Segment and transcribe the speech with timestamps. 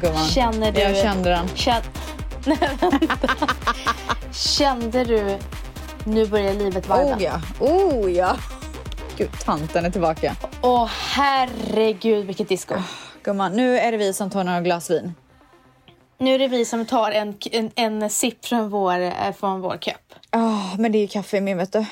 [0.00, 0.28] gumman.
[0.28, 0.80] Känner du...
[0.80, 1.46] Jag kände den.
[2.44, 3.28] Nej, vänta.
[4.32, 5.38] Kände du
[6.04, 7.16] nu börjar livet varva?
[7.16, 7.40] Oh ja.
[7.60, 8.36] Oh ja.
[9.16, 10.36] Gud, tanten är tillbaka.
[10.62, 12.74] Åh herregud vilket disco.
[13.22, 15.14] Gumman, nu är det vi som tar några glas vin.
[16.18, 19.78] Nu är det vi som tar en, en, en sipp från vår, eh, från vår
[19.82, 20.14] kopp.
[20.36, 21.84] Oh, men det är ju kaffe i min vet du.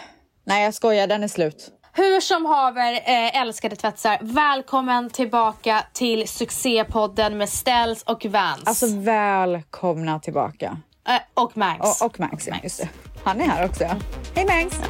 [0.45, 1.71] Nej jag skojar, den är slut.
[1.99, 4.19] Hur som haver, eh, älskade tvättsar.
[4.21, 8.63] Välkommen tillbaka till succépodden med Ställs och Vans.
[8.67, 10.77] Alltså välkomna tillbaka.
[11.09, 12.01] eh, och Max.
[12.03, 12.89] Och, och Max, ja, just det.
[13.25, 13.85] Han är här också.
[14.35, 14.81] Hej Max!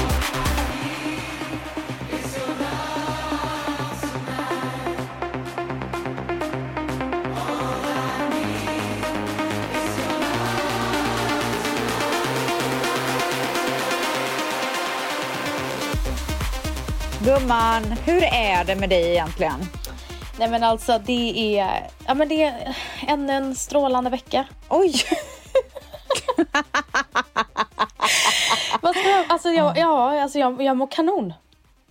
[17.26, 19.60] Gumman, hur är det med dig egentligen?
[20.38, 24.46] Nej men alltså det är, ja, men det är ännu en strålande vecka.
[24.68, 24.94] Oj!
[29.28, 31.32] Alltså jag, ja, alltså jag, jag mår kanon.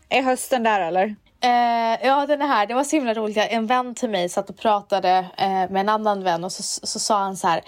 [0.10, 1.16] Är hösten där eller?
[1.42, 3.38] Eh, ja den är här, det var så himla roligt.
[3.38, 7.00] En vän till mig satt och pratade eh, med en annan vän och så, så
[7.00, 7.62] sa han så här.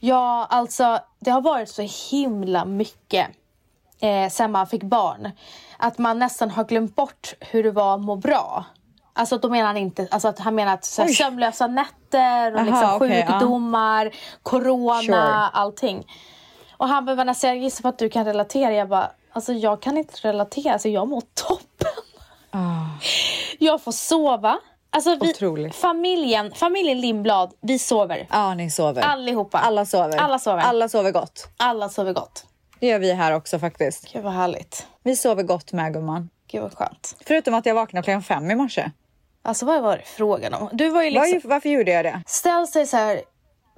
[0.00, 3.26] Ja alltså det har varit så himla mycket
[4.00, 5.30] eh, sen man fick barn.
[5.78, 8.64] Att man nästan har glömt bort hur det var att må bra.
[9.12, 12.60] Alltså då menar han inte, alltså att han menar att så här, sömnlösa nätter och
[12.60, 13.26] Aha, liksom ja.
[13.26, 14.10] sjukdomar,
[14.42, 15.18] corona, Sure.
[15.52, 16.06] allting.
[16.76, 18.72] Och han bara, Vanessa jag gissar på att du kan relatera.
[18.72, 22.02] Jag bara, alltså jag kan inte relatera, alltså jag mår toppen.
[22.50, 22.84] Ah,
[23.58, 24.58] Jag får sova.
[24.90, 28.26] Alltså vi, familjen, familjen Lindblad, vi sover.
[28.30, 29.02] Ja, ni sover.
[29.02, 29.58] Allihopa.
[29.58, 30.16] Alla sover.
[30.18, 30.58] Alla sover.
[30.62, 31.48] Alla sover gott.
[31.56, 32.44] Alla sover gott.
[32.80, 34.12] Det gör vi här också faktiskt.
[34.12, 34.86] Gud vad härligt.
[35.02, 36.30] Vi sover gott med gumman.
[36.50, 37.16] Gud vad skönt.
[37.26, 38.90] Förutom att jag vaknade klockan fem i morse.
[39.42, 40.68] Alltså vad var det frågan om?
[40.72, 42.22] Du var ju liksom, varför gjorde jag det?
[42.26, 43.20] ställ sig så här,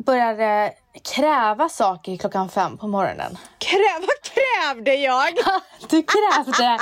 [0.06, 0.72] började
[1.14, 3.38] kräva saker klockan fem på morgonen.
[3.58, 5.28] Krä, vad krävde jag?
[5.90, 6.78] Du krävde,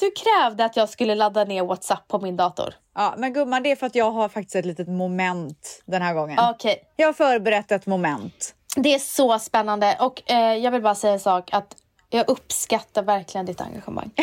[0.00, 2.74] du krävde att jag skulle ladda ner WhatsApp på min dator.
[2.94, 6.14] Ja, men gumman, det är för att jag har faktiskt ett litet moment den här
[6.14, 6.38] gången.
[6.50, 8.54] Okej, Jag har förberett ett moment.
[8.76, 11.76] Det är så spännande och eh, jag vill bara säga en sak att
[12.10, 14.10] jag uppskattar verkligen ditt engagemang.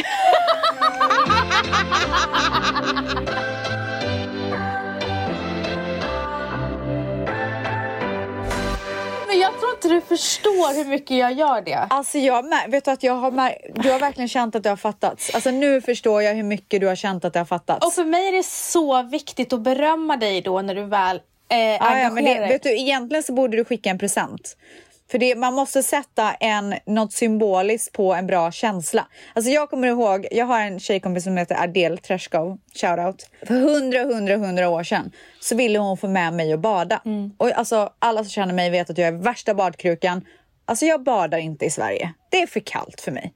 [9.28, 11.88] Men jag tror inte du förstår hur mycket jag gör det.
[11.90, 13.32] Alltså jag vet du att jag har
[13.82, 15.36] du har verkligen känt att det har fattats.
[15.36, 17.86] Alltså nu förstår jag hur mycket du har känt att det har fattats.
[17.86, 21.58] Och för mig är det så viktigt att berömma dig då när du väl eh,
[21.58, 24.58] Ja, ja, men det, vet du, egentligen så borde du skicka en present.
[25.12, 29.08] För det, man måste sätta en, något symboliskt på en bra känsla.
[29.34, 33.30] Alltså jag kommer ihåg, jag har en tjejkompis som heter Adele Treshko, shoutout.
[33.48, 37.02] För hundra, hundra, hundra år sedan så ville hon få med mig att bada.
[37.38, 40.26] Och alltså alla som känner mig vet att jag är värsta badkrukan.
[40.66, 42.14] Alltså jag badar inte i Sverige.
[42.30, 43.34] Det är för kallt för mig.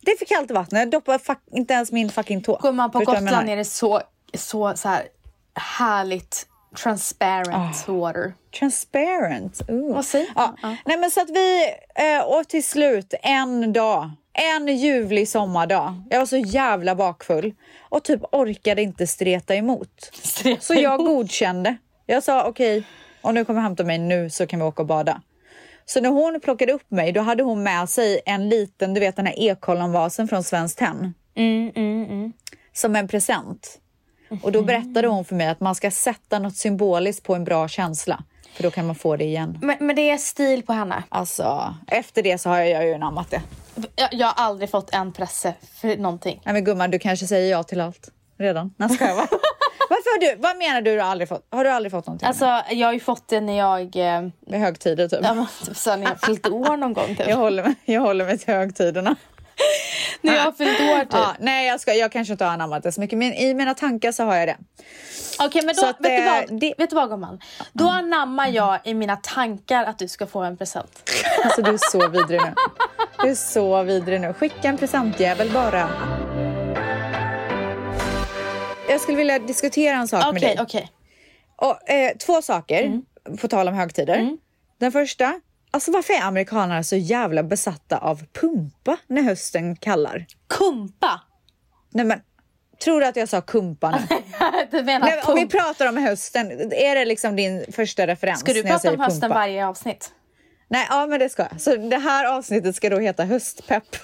[0.00, 0.78] Det är för kallt i vattnet.
[0.78, 2.56] Jag doppar fuck, inte ens min fucking tå.
[2.56, 4.00] På du vad jag Gotland är det så,
[4.34, 5.02] så, så här
[5.54, 7.92] härligt transparent Ah.
[7.92, 8.34] water.
[8.58, 9.62] Transparent.
[9.68, 9.94] Ooh.
[9.94, 10.54] Vad säger ja.
[10.62, 10.76] Ja.
[10.84, 11.64] Nej men så att vi,
[11.94, 16.02] eh, och till slut en dag, en ljuvlig sommardag.
[16.10, 17.54] Jag var så jävla bakfull
[17.88, 20.10] och typ orkade inte streta emot.
[20.12, 21.76] Streta Så jag godkände.
[22.06, 22.84] Jag sa okej,
[23.20, 25.22] om du kommer hämta mig nu så kan vi åka och bada.
[25.84, 29.16] Så när hon plockade upp mig då hade hon med sig en liten, du vet
[29.16, 31.14] den här Ekollonvasen från Svenskt Tenn.
[31.34, 32.32] Mm, mm, mm.
[32.72, 33.78] Som en present.
[34.42, 37.68] Och då berättade hon för mig att man ska sätta något symboliskt på en bra
[37.68, 38.22] känsla.
[38.54, 39.58] För då kan man få det igen.
[39.62, 41.02] Men, men det är stil på henne.
[41.08, 43.42] Alltså, efter det så har jag ju anammat det.
[43.96, 46.40] Jag, jag har aldrig fått en presse för någonting.
[46.44, 48.74] Nej men gumman, du kanske säger ja till allt redan.
[48.76, 49.26] Nej, ska jag vara.
[49.90, 51.46] Varför har du, vad menar du du har aldrig fått?
[51.50, 52.28] Har du aldrig fått någonting?
[52.28, 55.20] Alltså jag har ju fått det när jag, eh, Med högtider typ.
[55.22, 57.28] ja, men typ så när jag fyllt år någon gång typ.
[57.28, 59.16] Jag håller, mig, jag håller mig till högtiderna.
[60.20, 61.08] När jag har fyllt år typ.
[61.12, 63.74] Ja, nej, jag, ska, jag kanske inte har anammat det så mycket, men i mina
[63.74, 64.56] tankar så har jag det.
[65.40, 67.40] Okej men då, att, vet, du eh, vad, det- vet du vad gumman?
[67.72, 71.10] Då anammar jag i mina tankar att du ska få en present.
[71.44, 72.54] Alltså du är så vidrig nu.
[73.22, 74.32] Du är så vidrig nu.
[74.32, 75.88] Skicka en presentjävel bara.
[78.88, 80.56] Jag skulle vilja diskutera en sak med Okej, dig.
[80.62, 80.90] okej.
[81.56, 83.02] Och, eh, två saker, Mm.
[83.36, 84.36] på tal om högtider.
[84.78, 90.26] Den första, alltså varför är amerikanerna så jävla besatta av pumpa när hösten kallar?
[90.48, 91.20] Kumpa!
[91.90, 92.20] Nej men,
[92.84, 93.98] tror du att jag sa kumpa nu?
[94.70, 98.40] du menar Nej, om vi pratar om hösten, är det liksom din första referens?
[98.40, 99.34] Ska du prata om hösten pumpa?
[99.34, 100.12] varje avsnitt?
[100.68, 101.60] Nej, ja men det ska jag.
[101.60, 103.84] Så det här avsnittet ska då heta höstpepp.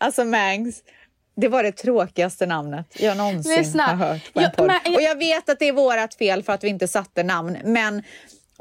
[0.00, 0.82] Alltså Mangs.
[1.40, 3.82] Det var det tråkigaste namnet jag någonsin Lyssna.
[3.82, 4.66] har hört på en podd.
[4.84, 7.58] men- Och jag vet att det är vårat fel för att vi inte satte namn,
[7.64, 8.02] men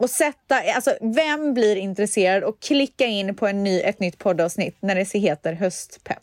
[0.01, 4.77] att sätta, alltså vem blir intresserad och klicka in på en ny, ett nytt poddavsnitt
[4.79, 6.17] när det heter höstpepp?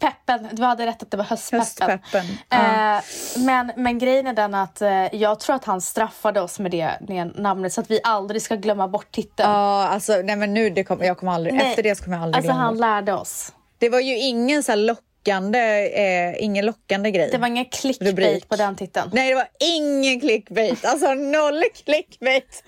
[0.00, 1.60] Peppen, du hade rätt att det var höstpeppen.
[1.60, 2.24] Höstpeppen.
[2.48, 2.96] Ja.
[2.96, 3.02] Eh,
[3.36, 6.90] men, men grejen är den att eh, jag tror att han straffade oss med det,
[7.00, 9.50] det namnet så att vi aldrig ska glömma bort titeln.
[9.50, 11.70] Ja, alltså nej men nu, det kom, jag kommer aldrig, Nej.
[11.70, 12.80] efter det kommer jag aldrig Alltså glömma han bort.
[12.80, 13.52] lärde oss.
[13.78, 14.76] Det var ju ingen så här
[15.18, 15.58] lockande,
[15.94, 17.28] eh, ingen lockande grej.
[17.32, 18.48] Det var ingen clickbait Rubrik.
[18.48, 19.10] på den titeln.
[19.12, 20.84] Nej, det var ingen clickbait.
[20.84, 22.62] Alltså noll clickbait.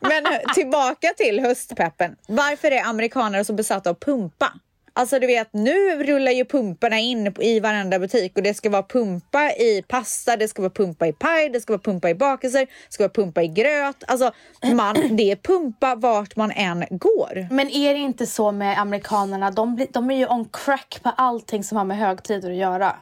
[0.00, 0.24] Men
[0.54, 2.16] tillbaka till höstpeppen.
[2.28, 4.52] Varför är amerikaner så besatta av pumpa?
[4.94, 8.82] Alltså du vet, nu rullar ju pumparna in i varenda butik och det ska vara
[8.82, 12.60] pumpa i pasta, det ska vara pumpa i paj, det ska vara pumpa i bakelser,
[12.60, 14.04] det ska vara pumpa i gröt.
[14.06, 14.32] Alltså
[14.74, 17.46] man, det är pumpa vart man än går.
[17.50, 19.50] Men är det inte så med amerikanerna?
[19.50, 22.96] De, de är ju on crack på allting som har med högtider att göra.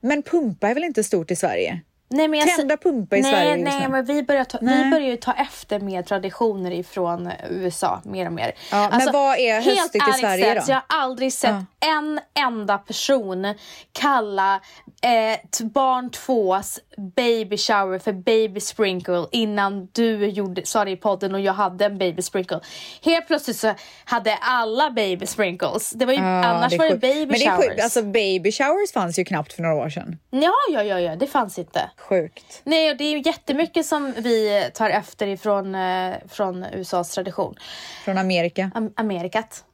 [0.00, 1.80] Men pumpa är väl inte stort i Sverige?
[2.12, 3.88] Nej, men jag Tända pumpa i nej, Sverige just Nej, nu.
[3.88, 4.90] men vi börjar, ta, vi Nej.
[4.90, 8.52] börjar ju ta efter med traditioner ifrån USA mer och mer.
[8.70, 10.72] Ja, men vad är höstigt i Sverige sett, då?
[10.72, 11.54] Jag har aldrig sett
[11.86, 13.54] en enda person
[13.92, 14.54] kalla
[15.02, 16.78] eh, barn tvås
[17.16, 21.84] baby shower för baby sprinkle innan du gjorde, sa det i podden och jag hade
[21.84, 22.60] en baby sprinkle.
[23.04, 23.74] Helt plötsligt så
[24.04, 25.90] hade alla baby sprinkles.
[25.90, 27.68] Det var ju, Ja, annars det var det baby Men showers.
[27.68, 27.82] sjukt.
[27.82, 30.18] Alltså baby showers fanns ju knappt för några år sedan.
[30.30, 31.90] Ja, ja, ja, ja, det fanns inte.
[31.96, 32.60] Sjukt.
[32.64, 37.54] Nej, det är ju jättemycket som vi tar efter ifrån eh, från USAs tradition.
[38.04, 38.70] Från Amerika.
[38.74, 39.64] Am- Amerikat.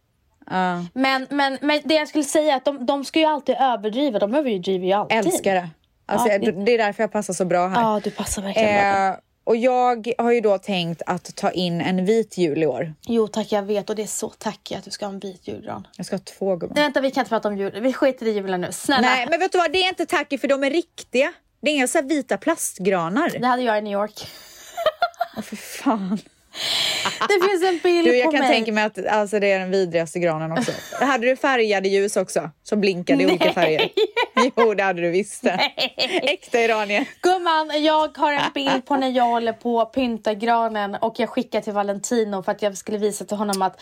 [0.93, 4.19] Men, men, men det jag skulle säga är att de, de ska ju alltid överdriva.
[4.19, 5.19] De överdriver ju alltid.
[5.19, 5.69] Älskar det.
[6.06, 6.53] Alltså, Ja, det...
[6.65, 7.83] det- är därför jag passar så bra här.
[7.83, 9.09] Ja, du passar verkligen bra.
[9.09, 9.15] Eh,
[9.45, 12.95] och jag har ju då tänkt att ta in en vit jul i år.
[13.06, 13.91] Jo tack, jag vet.
[13.91, 15.87] Och det är så tackigt att du ska ha en vit julgran.
[15.97, 16.73] Jag ska ha två gumman.
[16.75, 17.81] Nej, vänta, vi kan inte prata om jul.
[17.81, 18.73] Vi skiter i julen nu.
[18.73, 19.01] Snälla.
[19.09, 19.73] Nej, men vet du vad?
[19.73, 21.33] Det är inte tacky för de är riktiga.
[21.61, 23.31] Det är inga så vita plastgranar.
[23.41, 24.27] Det hade jag i New York.
[25.37, 26.19] Åh, för fan.
[27.28, 28.49] Det finns en bild Du, på jag kan mig.
[28.50, 30.72] tänka mig att alltså, det är den vidrigaste granen också.
[31.00, 32.50] hade du färgade ljus också?
[32.62, 33.88] Som blinkade i olika färger?
[34.56, 35.44] Jo, det hade du visst.
[36.22, 37.05] Äkta iranier.
[37.22, 41.28] Gumman, jag har en bild på när jag håller på att pynta granen och jag
[41.28, 43.72] skickar till Valentino för att jag skulle visa till honom att,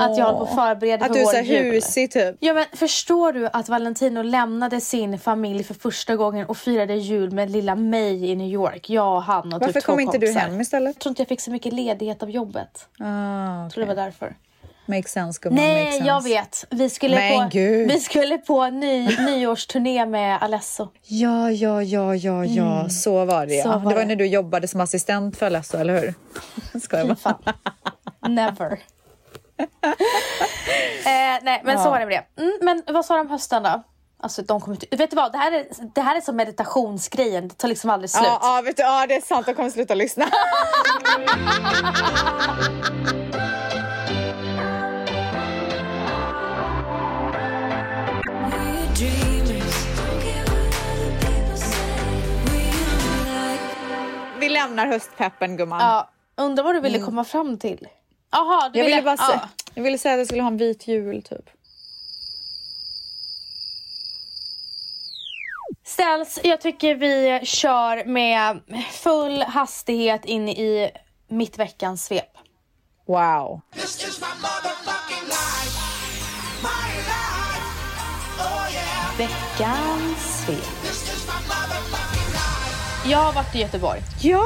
[0.00, 1.74] att jag håller på att förbereda Att för du är vår så här jul.
[1.74, 2.36] husig typ.
[2.40, 7.30] Ja men förstår du att Valentino lämnade sin familj för första gången och firade jul
[7.30, 8.90] med lilla mig i New York?
[8.90, 10.40] Jag och han och Varför typ två kom inte du kompisar.
[10.48, 10.94] hem istället?
[10.96, 12.88] Jag tror inte jag fick så mycket ledighet av jobbet.
[12.98, 14.36] Ah, Jag tror det var därför.
[14.86, 15.64] Makes sense gumman.
[15.64, 16.06] Nej, sense.
[16.06, 16.66] jag vet.
[16.70, 17.88] Vi skulle Men på, gud.
[17.88, 20.88] vi skulle på ny, nyårsturné med Alesso.
[21.02, 22.88] Ja, ja, ja, ja, ja.
[22.88, 23.60] Så var det.
[23.60, 23.62] Mm.
[23.62, 23.78] Så ja.
[23.78, 24.08] var det var det.
[24.08, 26.14] när du jobbade som assistent för Alesso, eller hur?
[26.72, 27.54] Fy bara.
[28.28, 28.72] Never.
[31.04, 32.42] eh, nej, men så var det med det.
[32.42, 33.82] Mm, men vad sa de om hösten då?
[34.22, 34.96] Alltså, de kommer inte...
[34.96, 35.32] Vet du vad?
[35.32, 37.48] Det här, är, det här är som meditationsgrejen.
[37.48, 38.26] Det tar liksom aldrig slut.
[38.26, 39.46] Ja, ja, vet du, ja, det är sant.
[39.46, 40.30] Jag kommer sluta lyssna.
[54.38, 55.80] Vi lämnar höstpeppen, gumman.
[55.80, 57.88] Ja, undrar vad du ville komma fram till.
[58.32, 59.16] Jaha, du jag, ville ville...
[59.16, 59.48] bara ja.
[59.74, 61.50] jag ville säga att jag skulle ha en vit jul, typ.
[66.00, 68.60] Ställs, jag tycker vi kör med
[68.92, 70.90] full hastighet in i
[71.28, 72.24] mitt veckans svep.
[73.06, 73.16] Wow.
[73.16, 73.60] Oh.
[79.18, 80.58] Veckans svep.
[83.10, 84.00] Jag har varit i Göteborg.
[84.22, 84.44] Ja,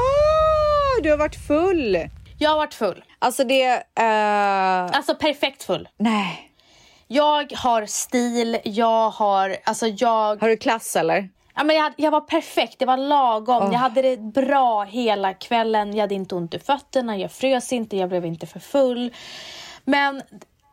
[1.03, 2.09] du har varit full.
[2.39, 3.03] Jag har varit full.
[3.19, 3.63] Alltså det...
[3.99, 5.87] eh, Alltså perfekt full.
[5.97, 6.51] nej.
[7.07, 9.57] Jag har stil, jag har...
[9.63, 10.41] Alltså jag...
[10.41, 11.29] Har du klass eller?
[11.55, 13.71] Ja, men jag, hade- jag var perfekt, det var lagom.
[13.71, 15.93] Jag hade det bra hela kvällen.
[15.95, 19.13] Jag hade inte ont i fötterna, jag frös inte, jag blev inte för full.
[19.83, 20.21] Men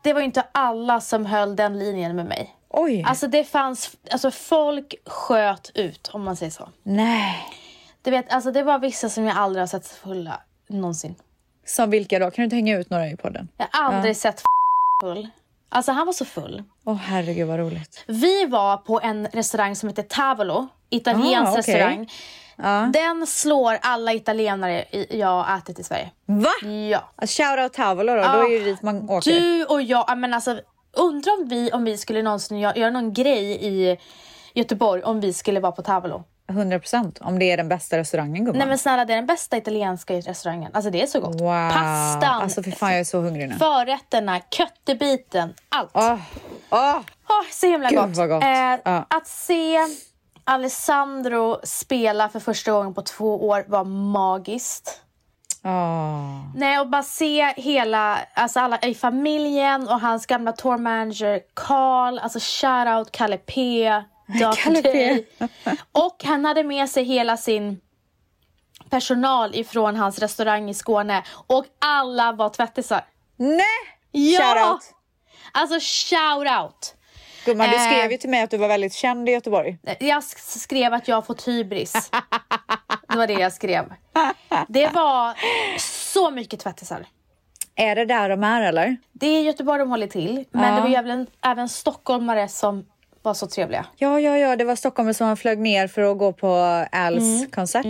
[0.03, 2.55] det var inte alla som höll den linjen med mig.
[2.69, 3.03] Oj.
[3.07, 6.69] Alltså det fanns, alltså folk sköt ut om man säger så.
[6.83, 7.35] nej.
[8.01, 11.15] Du vet, alltså det var vissa som jag aldrig har sett fulla någonsin.
[11.65, 12.25] Som vilka då?
[12.25, 13.47] Kan du inte hänga ut några i podden?
[13.57, 14.41] Jag har aldrig sett
[15.01, 15.27] full.
[15.73, 16.63] Alltså han var så full.
[16.85, 18.03] Åh herregud vad roligt.
[18.07, 21.73] Vi var på en restaurang som heter Tavolo, italiensk Ah, okej.
[21.73, 22.11] restaurang.
[22.55, 22.89] Ja.
[22.93, 26.11] Den slår alla italienare jag har ätit i Sverige.
[26.25, 26.67] Va?
[26.91, 27.27] Ja.
[27.27, 29.31] Shoutout Tavolo då, då är det dit man åker.
[29.31, 30.59] Du och jag, ja, men alltså
[30.93, 33.97] undrar om vi, om vi skulle någonsin göra, göra någon grej i
[34.53, 36.23] Göteborg om vi skulle vara på Tavolo.
[36.47, 38.57] 100% om det är den bästa restaurangen gumman.
[38.59, 40.71] Nej men snälla det är den bästa italienska restaurangen.
[40.73, 41.41] Alltså det är så gott.
[41.41, 41.69] wow.
[41.71, 43.55] Pastan, Alltså för fan jag är så hungrig nu.
[43.55, 45.91] förrätterna, köttebiten, allt.
[45.93, 46.17] Åh,
[46.69, 48.17] Åh, Åh, så himla Gud, gott.
[48.17, 48.43] vad gott.
[48.43, 48.49] Eh,
[48.85, 49.05] Ja.
[49.09, 49.77] Att se
[50.43, 55.01] Alessandro spela för första gången på två år var magiskt.
[55.65, 56.39] åh.
[56.55, 62.19] Nej, och bara se hela, alltså alla i familjen och hans gamla tour manager Carl,
[62.19, 63.89] alltså shoutout Kalle P,
[64.83, 64.93] P.
[64.93, 65.25] J.
[65.91, 67.79] Och han hade med sig hela sin
[68.89, 73.05] personal ifrån hans restaurang i Skåne och alla var tvättisar.
[73.37, 73.59] Nej!
[74.11, 74.39] Ja!
[74.41, 74.93] Shoutout.
[75.51, 76.95] Alltså shoutout!
[77.45, 77.81] Gumman, du Eh.
[77.81, 79.77] skrev ju till mig att du var väldigt känd i Göteborg.
[79.99, 82.11] Jag sk- skrev att jag har fått hybris.
[83.09, 83.93] Det var det jag skrev.
[84.67, 85.33] Det var
[86.11, 87.05] så mycket tvättisar.
[87.75, 88.97] Är det där de är eller?
[89.13, 90.75] Det är Göteborg de håller till, men Ja.
[90.75, 92.85] det var ju även, även stockholmare som
[93.23, 93.85] var så trevliga.
[93.97, 96.47] Ja, ja, ja, det var stockholmare som flög ner för att gå på
[96.91, 97.85] Als konsert.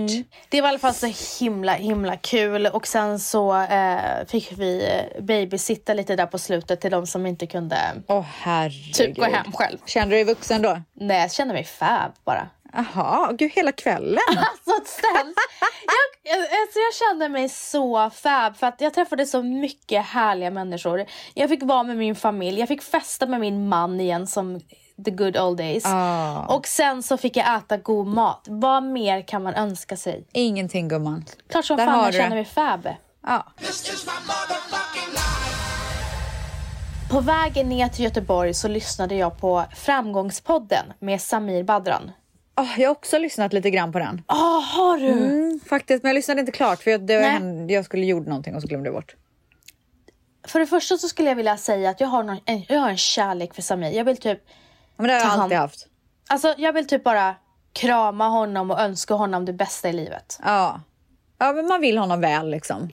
[0.49, 1.07] Det var i alla fall så
[1.39, 6.81] himla himla kul och sen så eh, fick vi eh, babysitta lite där på slutet
[6.81, 7.77] till de som inte kunde
[8.23, 8.93] herregud.
[8.93, 9.77] typ gå hem själv.
[9.85, 10.81] Kände du dig vuxen då?
[10.93, 12.47] Nej, jag kände mig fab bara.
[12.73, 14.19] Jaha, gud hela kvällen.
[14.37, 15.35] Alltså ställs.
[15.85, 20.51] Jag, jag, alltså jag kände mig så fab för att jag träffade så mycket härliga
[20.51, 21.05] människor.
[21.33, 24.61] Jag fick vara med min familj, jag fick festa med min man igen som
[25.05, 25.83] the good old days.
[25.85, 26.45] Ah.
[26.45, 28.45] Och sen så fick jag äta god mat.
[28.49, 30.27] Vad mer kan man önska sig?
[30.31, 31.25] Ingenting gumman.
[31.49, 32.83] Klart som Där fan jag känner mig fab.
[32.83, 32.97] Life.
[37.11, 42.11] På vägen ner till Göteborg så lyssnade jag på Framgångspodden med Samir Badran.
[42.57, 44.21] Åh, jag har också lyssnat lite grann på den.
[44.25, 45.11] Ah, har du?
[45.11, 48.55] Mm, faktiskt, men jag lyssnade inte klart för jag, det hände, jag skulle gjort någonting
[48.55, 49.15] och så glömde jag bort.
[50.47, 52.89] För det första så skulle jag vilja säga att jag har, någon, en, jag har
[52.89, 53.91] en kärlek för Samir.
[53.91, 54.39] Jag vill typ
[54.97, 55.87] Men det har jag Ta hand- alltid haft.
[56.29, 57.35] Alltså jag vill typ bara
[57.73, 60.39] krama honom och önska honom det bästa i livet.
[60.43, 60.81] Ja.
[61.37, 62.89] ja, men man vill honom väl liksom.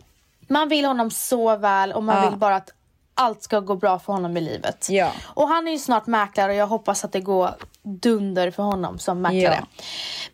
[0.48, 2.30] Man vill honom så väl och man Ja.
[2.30, 2.70] vill bara att
[3.14, 4.86] allt ska gå bra för honom i livet.
[4.90, 5.10] Ja.
[5.24, 7.50] Och han är ju snart mäklare och jag hoppas att det går
[7.82, 9.64] dunder för honom som mäklare.
[9.76, 9.82] Ja.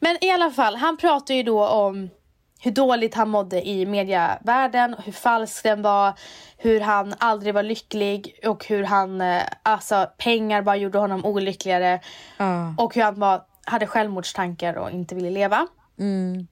[0.01, 2.11] Men i alla fall, han pratar ju då om
[2.67, 6.13] hur dåligt han mådde i mediavärlden, hur falsk den var,
[6.57, 12.01] hur han aldrig var lycklig och hur han, eh, alltså pengar bara gjorde honom olyckligare.
[12.37, 12.75] Ja.
[12.79, 15.67] Och hur han var, hade självmordstankar och inte ville leva.
[15.99, 16.47] Mm.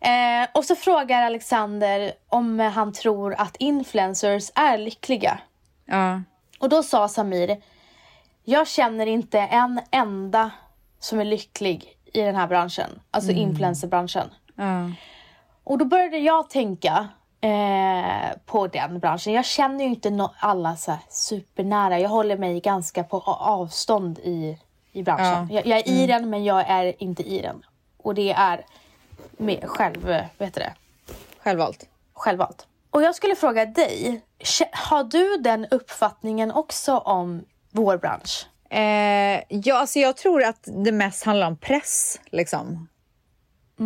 [0.00, 5.38] Eh, och så frågar Alexander om han tror att influencers är lyckliga.
[5.84, 6.22] Ja.
[6.58, 7.56] Och då sa Samir,
[8.44, 10.50] jag känner inte en enda
[10.98, 12.90] som är lycklig i den här branschen.
[13.10, 14.28] Alltså influencerbranschen.
[14.56, 14.90] Ja.
[15.64, 17.08] Och då började jag tänka
[17.40, 19.32] eh, på den branschen.
[19.32, 21.98] Jag känner ju inte no- alla så supernära.
[21.98, 24.58] Jag håller mig ganska på avstånd i,
[24.92, 25.48] i branschen.
[25.50, 25.54] Ja.
[25.54, 27.62] Jag, jag är i den men jag är inte i den.
[27.96, 28.64] Och det är
[29.30, 30.06] med själv,
[30.38, 30.74] vad heter det?
[31.38, 31.88] Självvalt.
[32.14, 32.66] självvalt.
[32.90, 34.20] Och jag skulle fråga dig,
[34.72, 38.46] har du den uppfattningen också om vår bransch?
[38.70, 42.20] Eh, ja, alltså jag tror att det mest handlar om press.
[42.26, 42.88] Liksom.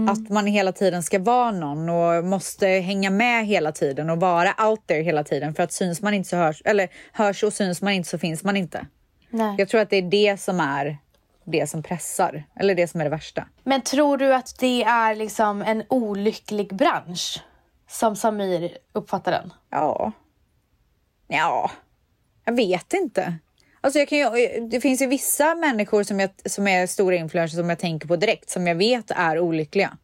[0.09, 4.69] Att man hela tiden ska vara någon och måste hänga med hela tiden och vara
[4.69, 5.55] out there hela tiden.
[5.55, 8.45] För att syns man inte så hörs, eller hörs och syns man inte så finns
[8.45, 8.87] man inte.
[9.31, 9.55] Nej.
[9.59, 10.99] Jag tror att det är det som är
[11.45, 13.49] det som pressar, eller det som är det värsta.
[13.65, 17.43] Men tror du att det är liksom en olycklig bransch?
[17.89, 19.53] Som Samir uppfattar den?
[19.71, 20.13] Ja.
[21.27, 21.71] Ja,
[22.45, 23.35] jag vet inte.
[23.81, 24.25] Alltså jag kan ju,
[24.71, 28.17] det finns ju vissa människor som, jag, som är stora influencers som jag tänker på
[28.17, 29.97] direkt som jag vet är olyckliga.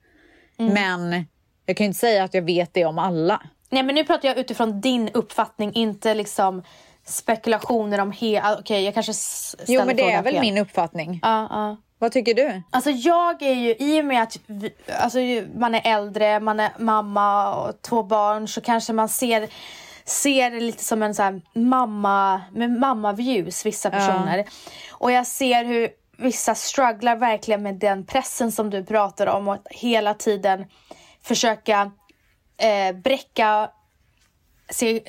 [0.57, 1.27] Men
[1.67, 3.43] jag kan ju inte säga att jag vet det om alla.
[3.71, 6.63] Nej men nu pratar jag utifrån din uppfattning, inte liksom
[7.07, 8.57] spekulationer om he...
[8.59, 10.41] Okej, jag kanske ställer Jo, men det är väl fel.
[10.41, 11.21] min uppfattning.
[11.23, 11.77] Ja, ja.
[11.99, 12.63] Vad tycker du?
[12.71, 15.19] Alltså jag är ju, i och med att vi, alltså,
[15.57, 19.49] man är äldre, man är mamma och två barn så kanske man ser,
[20.05, 24.45] ser det lite som en så här mamma, med mamma-views vissa personer.
[24.91, 29.55] Och jag ser hur vissa strugglar verkligen med den pressen som du pratar om och
[29.55, 30.65] att hela tiden
[31.23, 31.91] försöka
[32.57, 33.71] eh, bräcka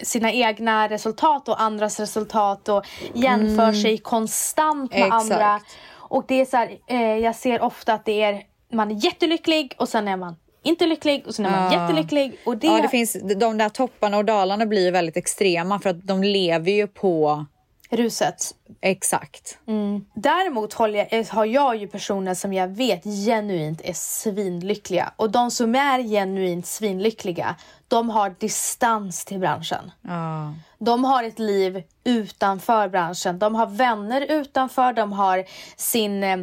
[0.04, 5.32] sina egna resultat och andras resultat och jämför sig konstant med Exakt.
[5.32, 5.62] andra.
[5.94, 9.76] Och det är så här, eh, jag ser ofta att det är, man är jättelycklig
[9.78, 10.36] och sen är man
[10.66, 11.82] inte lycklig och sen är man Ja.
[11.82, 12.38] jättelycklig.
[12.46, 16.08] Och det, Ja, det finns, de där topparna och dalarna blir väldigt extrema för att
[16.08, 17.46] de lever ju på
[17.90, 18.52] ruset.
[18.82, 19.58] exakt.
[20.16, 25.14] Däremot håller jag, eh, har jag ju personer som jag vet genuint är svinlyckliga.
[25.16, 27.56] Och de som är genuint svinlyckliga,
[27.88, 29.92] de har distans till branschen.
[30.02, 30.54] Ja.
[30.80, 33.40] De har ett liv utanför branschen.
[33.40, 35.46] De har vänner utanför, de har
[35.76, 36.38] sin, eh,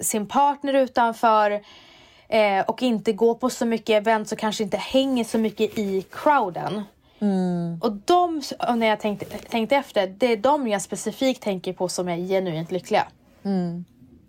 [0.00, 1.60] sin partner utanför
[2.28, 6.02] eh, och inte går på så mycket event och kanske inte hänger så mycket i
[6.10, 6.82] crowden.
[7.80, 11.88] Och de, och när jag tänkte, tänkte efter, det är de jag specifikt tänker på
[11.88, 13.06] som är genuint lyckliga.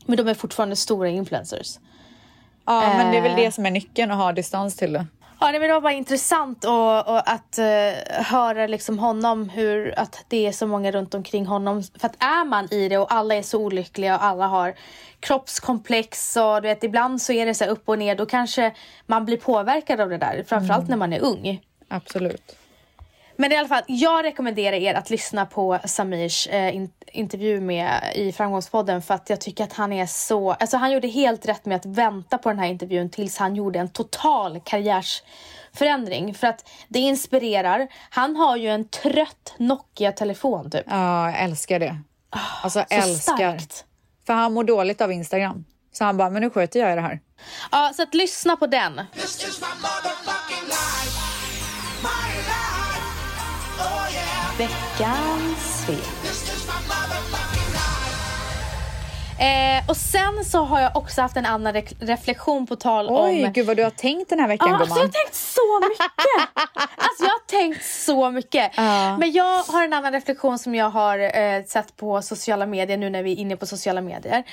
[0.06, 1.80] Men de är fortfarande stora influencers.
[2.66, 3.38] Ja, men det är väl Eh.
[3.38, 5.06] det som är nyckeln att ha distans till det.
[5.40, 10.00] Ja, nej, men det var bara intressant och, och att eh, höra liksom honom, hur,
[10.00, 11.84] att det är så många runt omkring honom.
[11.84, 14.76] För att är man i det och alla är så olyckliga och alla har
[15.20, 18.76] kroppskomplex och du vet, ibland så är det så upp och ner, då kanske
[19.06, 20.44] man blir påverkad av det där.
[20.48, 21.62] Framförallt när man är ung.
[21.88, 22.58] Absolut.
[23.40, 28.12] Men i alla fall, jag rekommenderar er att lyssna på Samirs eh, in, intervju med
[28.16, 31.66] i Framgångspodden för att jag tycker att han är så, alltså han gjorde helt rätt
[31.66, 36.70] med att vänta på den här intervjun tills han gjorde en total karriärsförändring för att
[36.88, 37.88] det inspirerar.
[38.10, 40.84] Han har ju en trött Nokia-telefon typ.
[40.88, 41.98] Ja, jag älskar det.
[42.64, 43.36] Alltså Så älskar.
[43.36, 43.86] starkt.
[44.26, 45.66] För han mår dåligt av Instagram.
[45.92, 47.20] Så han bara, men nu sköter jag det här.
[47.72, 49.02] Ja, så att lyssna på den.
[54.58, 55.98] Veckans svep.
[59.40, 63.46] Eh, och sen så har jag också haft en annan re- reflektion på tal Oj,
[63.46, 65.80] om gud vad du har tänkt den här veckan Ja, alltså jag har tänkt så
[65.90, 66.12] mycket!
[66.96, 68.72] alltså jag har tänkt så mycket.
[68.78, 69.18] Ja.
[69.18, 73.10] Men jag har en annan reflektion som jag har eh, sett på sociala medier nu
[73.10, 74.44] när vi är inne på sociala medier.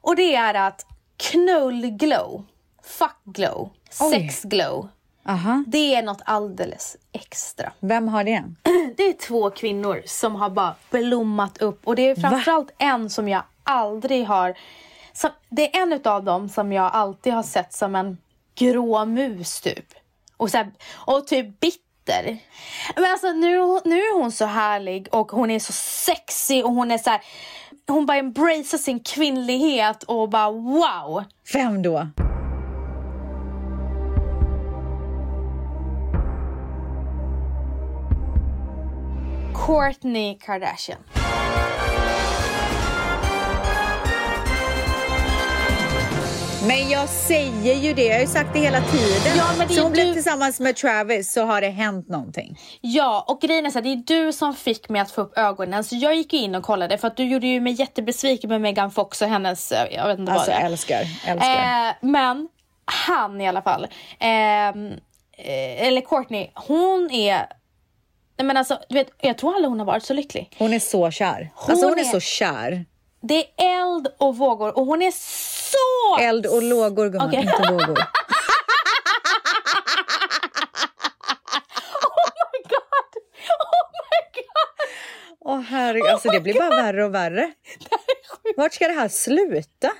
[0.00, 2.44] Och det är att knull-glow,
[2.98, 3.70] fuck-glow,
[4.00, 4.10] Oj.
[4.10, 4.88] sex-glow.
[5.30, 5.64] Aha.
[5.66, 7.72] Det är något alldeles extra.
[7.80, 8.44] Vem har det?
[8.96, 13.28] Det är två kvinnor som har bara blommat upp och det är framförallt en som
[13.28, 14.54] jag aldrig har...
[15.12, 18.18] Som, det är en utav dem som jag alltid har sett som en
[18.54, 19.86] grå mus typ.
[20.36, 22.38] Och, så här, och typ bitter.
[22.96, 26.90] Men alltså nu, nu är hon så härlig och hon är så sexy och hon
[26.90, 27.20] är så här,
[27.86, 31.24] Hon bara embracear sin kvinnlighet och bara wow.
[31.52, 32.06] Vem då?
[39.74, 40.98] Kourtney Kardashian.
[46.66, 49.36] Men jag säger ju det, jag har ju sagt det hela tiden.
[49.38, 52.58] Ja, men det så hon du- blev tillsammans med Travis så har det hänt någonting.
[52.80, 55.38] Ja, och grejen är så här, det är du som fick mig att få upp
[55.38, 55.84] ögonen.
[55.84, 58.90] Så jag gick in och kollade för att du gjorde ju mig jättebesviken med Megan
[58.90, 60.66] Fox och hennes, eh, jag vet inte Alltså vad det är.
[60.66, 61.86] älskar, älskar.
[61.88, 62.48] Eh, men
[62.84, 63.86] han i alla fall,
[64.18, 64.86] ehm,
[65.38, 67.46] eh, eller Courtney, hon är,
[68.40, 70.54] nej men alltså, du vet, jag tror aldrig hon har varit så lycklig.
[70.58, 71.50] Hon är så kär.
[71.56, 72.84] alltså hon är, är- så kär.
[73.22, 73.44] Det är
[73.82, 75.10] eld och vågor och hon är
[75.70, 76.22] så...
[76.22, 77.40] Eld och lågor gumman, Okej.
[77.40, 77.98] inte vågor.
[82.02, 83.12] Oh god!
[83.60, 84.88] Oh my god!
[85.40, 87.52] Åh herregud, alltså det blir bara värre och värre.
[88.56, 89.90] Vart ska det här sluta?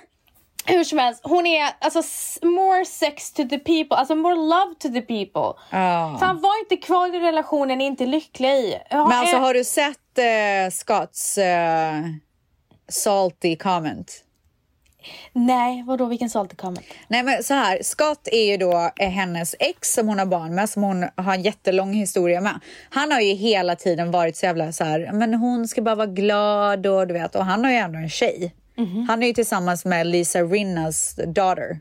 [0.65, 2.01] Hur som helst, hon är alltså
[2.45, 5.61] more sex to the people, alltså more love to the people.
[5.69, 6.17] Ja.
[6.19, 8.77] Fan var inte kvar i relationen ni är inte lyckliga i.
[8.91, 11.93] Men alltså är- har du sett eh, Scotts eh,
[12.89, 14.23] salty comment?
[15.33, 16.85] Nej, vadå vilken salty comment?
[17.07, 20.55] Nej men så här, Scott är ju då eh, hennes ex som hon har barn
[20.55, 22.59] med, som hon har en jättelång historia med.
[22.89, 26.07] Han har ju hela tiden varit så jävla så här, men hon ska bara vara
[26.07, 28.55] glad och du vet, och han har ju ändå en tjej.
[29.07, 31.79] Han är ju tillsammans med Lisa Rinnas daughter.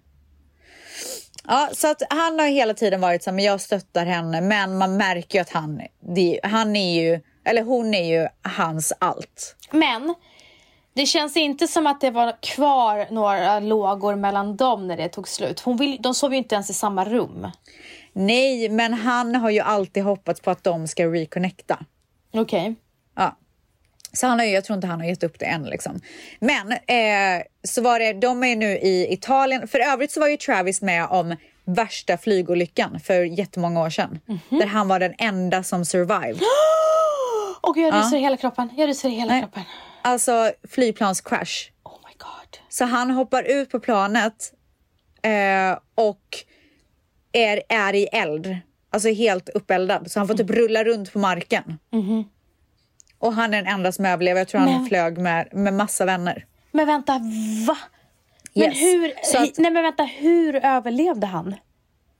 [1.44, 4.78] Ja, så att han har hela tiden varit så här, men jag stöttar henne, men
[4.78, 5.82] man märker ju att han,
[6.14, 9.56] det, han är ju, eller hon är ju hans allt.
[9.70, 10.14] Men
[10.94, 15.28] det känns inte som att det var kvar några lågor mellan dem när det tog
[15.28, 15.60] slut.
[15.60, 17.48] Hon vill, de sov ju inte ens i samma rum.
[18.12, 21.78] Nej, men han har ju alltid hoppats på att de ska reconnecta.
[22.32, 22.74] Okej.
[23.16, 23.36] Ja.
[24.12, 25.62] Så han har jag tror inte han har gett upp det än.
[25.62, 26.00] Liksom.
[26.40, 29.68] Men eh, så var det, de är nu i Italien.
[29.68, 34.20] För övrigt så var ju Travis med om värsta flygolyckan för jättemånga år sedan.
[34.48, 36.40] Där han var den enda som survived.
[37.62, 38.70] Åh gud, jag ryser i hela kroppen.
[38.76, 39.42] Jag ryser i hela Nej.
[39.42, 39.62] kroppen.
[40.02, 41.70] Alltså flyplanscrash.
[41.82, 42.58] Oh my god.
[42.68, 44.52] Så han hoppar ut på planet
[45.22, 46.44] eh, och
[47.32, 48.56] är, är i eld.
[48.92, 50.10] Alltså helt uppeldad.
[50.10, 51.78] Så han får typ rulla runt på marken.
[53.20, 54.40] Och han är den enda som överlever.
[54.40, 56.44] Jag tror han Men- flög med, med massa vänner.
[56.72, 57.12] Men vänta,
[57.66, 57.76] va?
[58.54, 58.80] Men Yes.
[58.82, 61.54] hur, Så att- nej men vänta, hur överlevde han?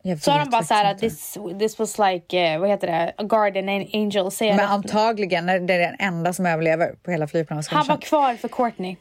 [0.02, 1.00] Så vet de bara såhär, inte.
[1.10, 4.30] this, this was like, eh, vad heter det, a guardian angel.
[4.30, 7.86] Säger Men antagligen är det den enda som överlever på hela han flygplanskraschen.
[7.88, 8.96] var kvar för Courtney.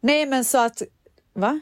[0.00, 0.82] Nej men så att,
[1.34, 1.60] va?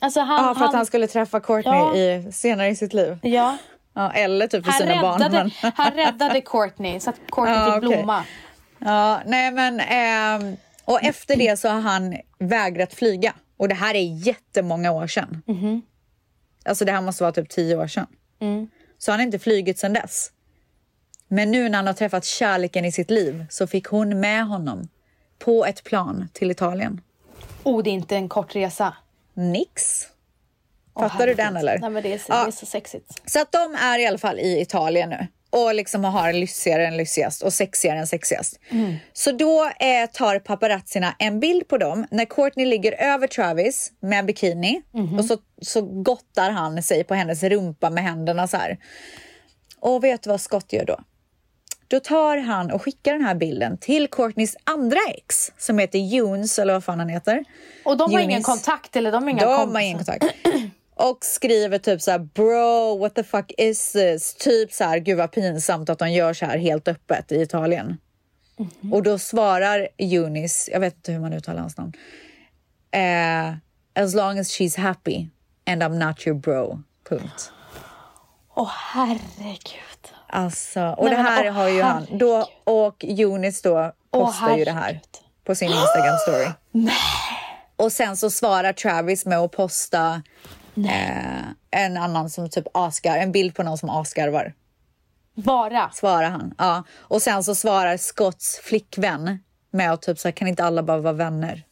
[0.00, 1.96] Alltså han, Ja, för att han skulle träffa Courtney Ja.
[1.96, 3.18] i, senare i sitt liv.
[3.22, 3.56] ja,
[3.94, 5.18] Ja, eller typ för han, sina barn.
[5.22, 5.72] räddade, Men...
[5.76, 7.96] han räddade Courtney så att Courtney Ja, fick okej.
[7.98, 8.24] blomma.
[8.84, 13.94] Ja, nej men ehm, och efter det så har han vägrat flyga och det här
[13.94, 15.42] är jättemånga år sedan.
[16.64, 18.06] Alltså det här måste vara typ tio år sedan.
[18.98, 20.30] Så han har inte flygit sedan dess.
[21.28, 24.88] Men nu när han har träffat kärleken i sitt liv så fick hon med honom
[25.38, 27.00] på ett plan till Italien.
[27.62, 28.96] Oh, det är inte en kort resa.
[29.34, 30.06] Nix.
[30.98, 31.78] Fattar du den eller?
[31.78, 32.42] Nej, men det är så, Ja.
[32.42, 33.30] det är så sexigt.
[33.30, 36.96] Så att de är i alla fall i Italien nu och liksom har lyxigare än
[36.96, 38.60] lyxigast och sexigare än sexigast.
[39.12, 44.26] Så då eh, tar paparazzierna en bild på dem när Courtney ligger över Travis med
[44.26, 44.82] bikini
[45.18, 48.78] och så, så gottar han sig på hennes rumpa med händerna så här.
[49.80, 51.00] Och vet du vad Scott gör då?
[51.88, 56.58] Då tar han och skickar den här bilden till Courtneys andra ex som heter Junes
[56.58, 57.44] eller vad fan han heter.
[57.84, 58.46] Och de har ingen Eunice.
[58.46, 60.24] kontakt eller de har inga De har ingen kontakt.
[60.94, 64.34] Och skriver typ så här, bro, what the fuck is this?
[64.34, 67.98] Typ så här, gud vad pinsamt att de gör så här helt öppet i Italien.
[68.58, 68.92] Mhm.
[68.92, 71.92] Och då svarar Eunice, jag vet inte hur man uttalar hans namn.
[72.90, 73.54] Eh,
[74.04, 75.28] as long as she's happy
[75.66, 76.82] and I'm not your bro.
[77.08, 77.52] Punkt.
[78.54, 80.14] Åh herregud.
[80.28, 82.06] Alltså, och Nej, det men, här åh, har ju han.
[82.18, 85.00] Då, och Eunice då postar ju det här
[85.44, 86.46] på sin Instagram story.
[87.76, 90.22] Och sen så svarar Travis med att posta
[90.76, 94.54] eh, en annan som typ askar, en bild på någon som asgarvar.
[95.34, 95.90] Bara.
[95.90, 96.54] Svarar han.
[96.58, 96.84] Ja.
[97.00, 99.38] Och sen så svarar Scotts flickvän
[99.70, 101.62] med att typ så här, kan inte alla bara vara vänner?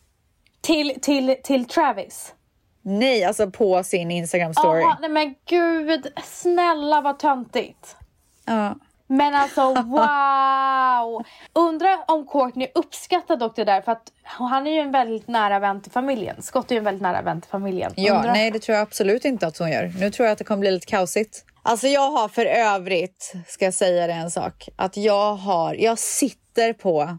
[0.61, 2.35] Till, till, till Travis.
[2.83, 4.83] Nej, alltså på sin Instagram story.
[4.83, 7.97] Aha, nej men gud, snälla vad töntigt.
[8.45, 8.77] Ja.
[9.13, 11.25] Men alltså wow!
[11.53, 15.59] Undrar om Courtney uppskattar dock det där för att han är ju en väldigt nära
[15.59, 16.43] vän till familjen.
[16.43, 17.93] Scott är ju en väldigt nära vän till familjen.
[17.97, 19.93] Ja, Undrar- nej det tror jag absolut inte att hon gör.
[20.01, 21.45] Nu tror jag att det kommer bli lite kaosigt.
[21.63, 25.99] Alltså jag har för övrigt, ska jag säga det en sak, att jag har, jag
[25.99, 27.19] sitter på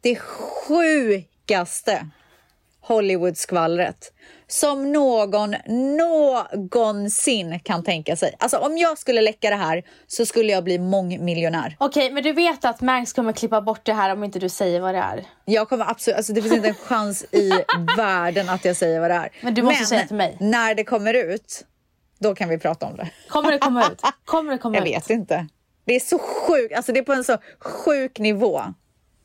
[0.00, 2.06] det sjukaste
[2.80, 4.12] Hollywood-skvallret
[4.48, 5.54] som någon
[5.96, 8.34] någonsin kan tänka sig.
[8.38, 11.76] Alltså om jag skulle läcka det här så skulle jag bli mångmiljonär.
[11.78, 14.80] Okej, men du vet att Mangs kommer klippa bort det här om inte du säger
[14.80, 15.24] vad det är.
[15.44, 17.50] Jag kommer absolut, alltså det finns inte en chans i
[17.96, 19.28] världen att jag säger vad det är.
[19.40, 20.36] Men du måste säga till mig.
[20.40, 21.64] när det kommer ut,
[22.18, 23.10] då kan vi prata om det.
[23.28, 24.02] Kommer det komma ut?
[24.24, 24.94] Kommer det komma Jag ut?
[24.94, 25.46] vet inte.
[25.84, 28.62] Det är så sjukt, alltså det är på en så sjuk nivå.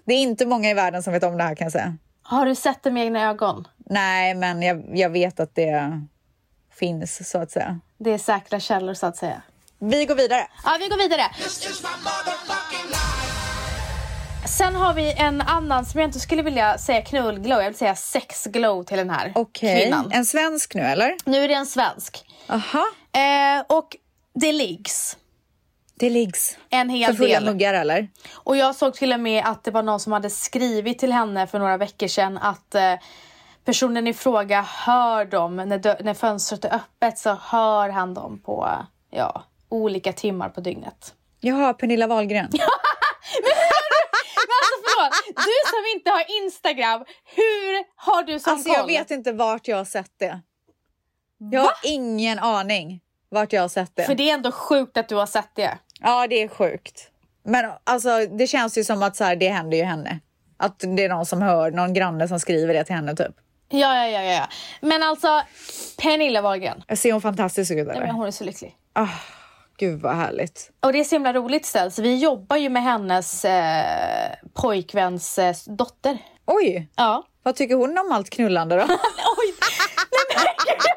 [0.06, 1.98] Det är inte många i världen som vet om det här kan jag säga.
[2.22, 3.68] Har du sett det med egna ögon?
[3.90, 6.02] Nej, men jag, jag vet att det
[6.80, 7.80] finns så att säga.
[7.98, 9.42] Det är säkra källor så att säga.
[9.80, 10.48] Vi går vidare.
[10.66, 11.22] Ja, vi går vidare.
[14.48, 17.96] Sen har vi en annan som jag inte skulle vilja säga knullglow, jag vill säga
[17.96, 20.12] sexglow till den här Okej, kvinnan.
[20.14, 21.16] en svensk nu eller?
[21.26, 22.26] Nu är det en svensk.
[22.48, 23.96] Aha, Eh, och
[24.34, 25.18] det liggs
[25.96, 26.58] det liggs.
[26.70, 27.46] en För hel fulla del.
[27.46, 28.08] muggar eller?
[28.34, 31.48] Och jag såg till och med att det var någon som hade skrivit till henne
[31.48, 32.94] för några veckor sedan att eh,
[33.66, 38.70] personen i fråga hör dem när, när fönstret är öppet så hör han dem på
[39.10, 41.14] ja, olika timmar på dygnet.
[41.40, 42.50] Jaha, Pernilla Wahlgren.
[45.02, 48.78] Alltså du som inte har Instagram, hur har du sån Alltså koll?
[48.78, 50.42] jag vet inte vart jag har sett det.
[51.52, 54.04] Jag har ingen aning vart jag har sett det.
[54.04, 55.78] För det är ändå sjukt att du har sett det.
[56.00, 57.12] Ja, det är sjukt.
[57.44, 60.20] Men alltså, det känns ju som att så här, det händer ju henne.
[60.58, 63.36] Att det är någon som hör, någon granne som skriver det till henne typ.
[63.70, 64.48] Ja, ja, ja, ja.
[64.82, 65.42] Men alltså,
[66.02, 66.84] Pernilla Wahlgren.
[66.98, 68.76] Ser hon fantastisk ut Ja, men hon är så lycklig.
[68.94, 69.08] Ah,
[69.78, 70.72] gud vad härligt.
[70.80, 71.94] Och det är så himla roligt ställt.
[71.94, 76.18] Så vi jobbar ju med hennes eh, pojkväns eh, dotter.
[76.46, 77.24] Oj, Ja.
[77.44, 78.82] vad tycker hon om allt knullande då?
[79.38, 79.54] Oj!
[80.12, 80.90] Nej men gud!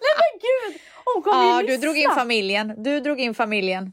[0.00, 0.80] Nej men gud!
[1.04, 1.82] Hon kommer Ja, ju du missa.
[1.82, 2.74] drog in familjen.
[2.82, 3.92] Du drog in familjen.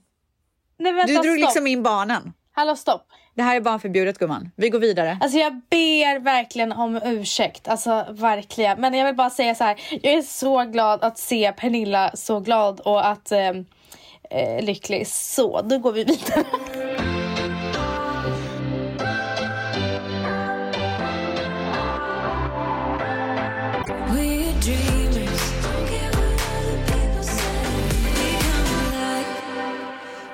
[0.80, 1.38] Nej vänta, Du drog stopp.
[1.50, 2.34] liksom in barnen.
[2.52, 3.08] Hallå stopp.
[3.40, 4.52] Det här är barnförbjudet gumman.
[4.56, 5.18] Vi går vidare.
[5.22, 7.68] Alltså jag ber verkligen om ursäkt.
[7.68, 8.82] Alltså verkligen.
[8.82, 9.82] Men jag vill bara säga så här.
[10.02, 13.50] Jag är så glad att se Pernilla så glad och att eh,
[14.30, 15.08] eh, lycklig.
[15.08, 16.44] Så, då går vi vidare.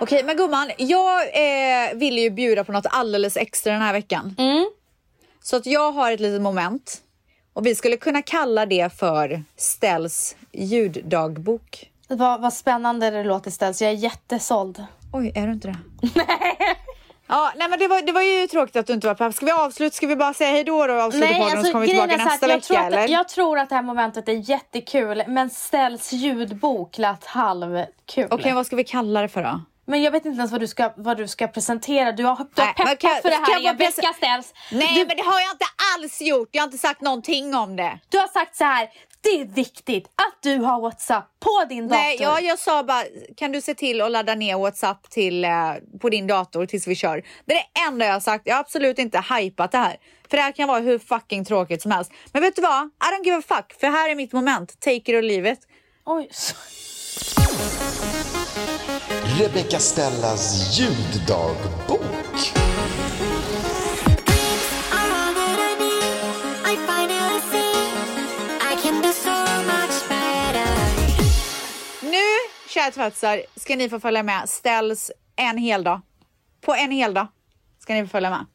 [0.06, 4.36] Okej, men gumman, jag eh, ville ju bjuda på något alldeles extra den här veckan.
[4.38, 4.66] Mm.
[5.44, 6.98] Så att jag har ett litet moment.
[7.54, 11.92] Och vi skulle kunna kalla det för Stells ljuddagbok.
[12.08, 13.82] Vad, vad spännande det låter ställs.
[13.82, 14.86] Jag är jättesåld.
[15.14, 15.78] Oj, är du inte det?
[16.16, 16.58] Nej.
[17.28, 19.32] Ja, nej men det var, det var ju tråkigt att du inte var på.
[19.32, 19.96] Ska vi avsluta?
[19.96, 22.48] Ska vi bara säga hej då och avsluta podden och så kommer vi tillbaka nästa
[22.48, 23.08] vecka tror att, eller?
[23.08, 28.28] Jag tror att det här momentet är jättekul men ställs ljudbok lät halvkul.
[28.32, 29.62] Okej, vad ska vi kalla det för då?
[29.88, 32.12] Men jag vet inte ens vad du ska, vad du ska presentera.
[32.12, 34.54] Du har, du har peppat kan- för det här i en vecka ställs.
[34.72, 36.50] Nej, du, men det har jag inte alls gjort.
[36.52, 38.00] Jag har inte sagt någonting om det.
[38.10, 38.90] du har sagt så här.
[39.22, 42.02] det är viktigt att du har WhatsApp på din dator.
[42.02, 43.04] Nej, ja, jag sa bara,
[43.38, 45.52] kan du se till att ladda ner WhatsApp till, eh,
[46.02, 47.24] på din dator tills vi kör?
[47.46, 48.48] Det är det enda jag har sagt.
[48.48, 49.96] Jag har absolut inte hypat det här.
[50.30, 52.12] För det här kan vara hur fucking tråkigt som helst.
[52.34, 52.84] Men vet du vad?
[52.86, 53.80] I don't give a fuck.
[53.80, 54.80] För här är mitt moment.
[54.80, 55.60] Take it or leave it.
[56.06, 56.56] Oj, så-
[59.40, 62.02] Rebecca Stellas ljuddagbok.
[72.02, 72.18] Nu,
[72.70, 74.50] kära tvättisar, ska ni få följa med.
[74.50, 76.02] Ställs en hel dag.
[76.62, 77.28] På en hel dag
[77.80, 78.46] ska ni få följa med.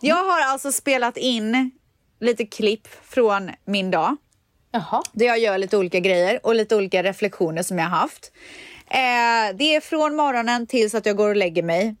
[0.00, 1.70] Jag har alltså spelat in
[2.20, 4.16] lite klipp från min dag.
[4.70, 5.02] Jaha.
[5.12, 8.32] Där jag gör lite olika grejer och lite olika reflektioner som jag haft.
[8.94, 11.96] Eh, det är från morgonen tills att jag går och lägger mig.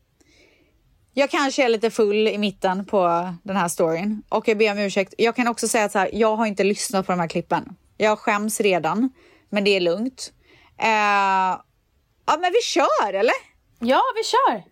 [1.14, 4.78] Jag kanske är lite full i mitten på den här storyn och jag ber om
[4.78, 5.14] ursäkt.
[5.18, 7.76] Jag kan också säga att så här, jag har inte lyssnat på de här klippen.
[7.96, 9.12] Jag skäms redan,
[9.48, 10.32] men det är lugnt.
[10.78, 10.88] Eh,
[12.26, 13.34] ja, men vi kör eller?
[13.78, 14.62] Ja, vi kör.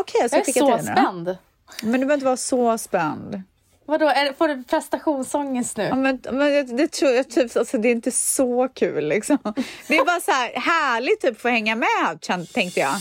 [0.00, 1.36] Okej, jag ska Jag är skicka så spänd.
[1.82, 3.42] Men du behöver inte vara så spänd.
[3.86, 5.84] Vadå, är, får du prestationsångest nu?
[5.84, 9.38] Ja, men, men det, det tror jag typ, alltså, det är inte så kul liksom.
[9.88, 12.20] Det är bara så här härligt typ få hänga med
[12.52, 12.94] tänkte jag.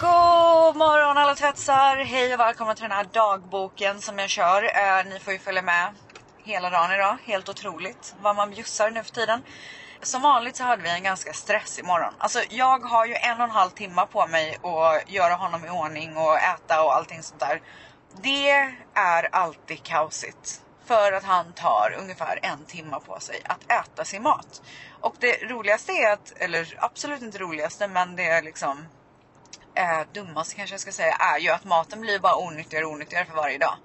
[0.00, 1.96] God morgon alla tvättsar!
[1.96, 4.62] Hej och välkomna till den här dagboken som jag kör.
[4.62, 5.88] Eh, ni får ju följa med
[6.44, 7.16] hela dagen idag.
[7.24, 9.42] Helt otroligt vad man bjussar nu för tiden.
[10.02, 12.14] Som vanligt så hade vi en ganska stressig morgon.
[12.18, 15.70] Alltså jag har ju en och en halv timme på mig att göra honom i
[15.70, 17.60] ordning och äta och allting sånt där.
[18.22, 18.50] Det
[18.94, 20.62] är alltid kaosigt.
[20.86, 24.62] För att han tar ungefär en timme på sig att äta sin mat.
[25.00, 28.88] Och det roligaste är att, eller absolut inte roligaste men det är liksom
[29.74, 33.26] eh, dummaste kanske jag ska säga är ju att maten blir bara onyttigare och onyttigare
[33.26, 33.78] för varje dag.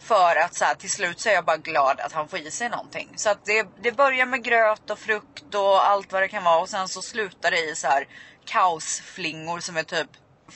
[0.00, 2.50] För att så här, till slut så är jag bara glad att han får i
[2.50, 3.08] sig någonting.
[3.16, 6.60] Så att det, det börjar med gröt och frukt och allt vad det kan vara
[6.60, 8.06] och sen så slutar det i så här
[8.44, 10.10] kaosflingor som är typ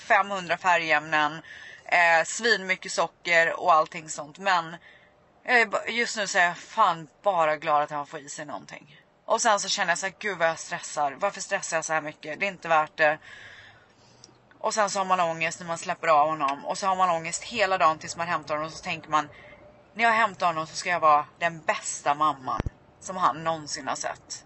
[0.09, 1.43] 500 färgämnen,
[1.85, 4.39] eh, svinmycket socker och allting sånt.
[4.39, 4.77] Men
[5.89, 8.97] just nu så är jag fan bara glad att han får i sig någonting.
[9.27, 11.13] Och sen så känner jag så här, gud vad jag stressar.
[11.13, 12.41] Varför stressar jag så här mycket?
[12.41, 13.19] Det är inte värt det.
[14.61, 16.65] Och sen så har man ångest när man släpper av honom.
[16.65, 18.67] Och så har man ångest hela dagen tills man hämtar honom.
[18.67, 19.29] Och så tänker man,
[19.95, 22.61] när jag hämtar honom så ska jag vara den bästa mamman
[23.01, 24.45] som han någonsin har sett.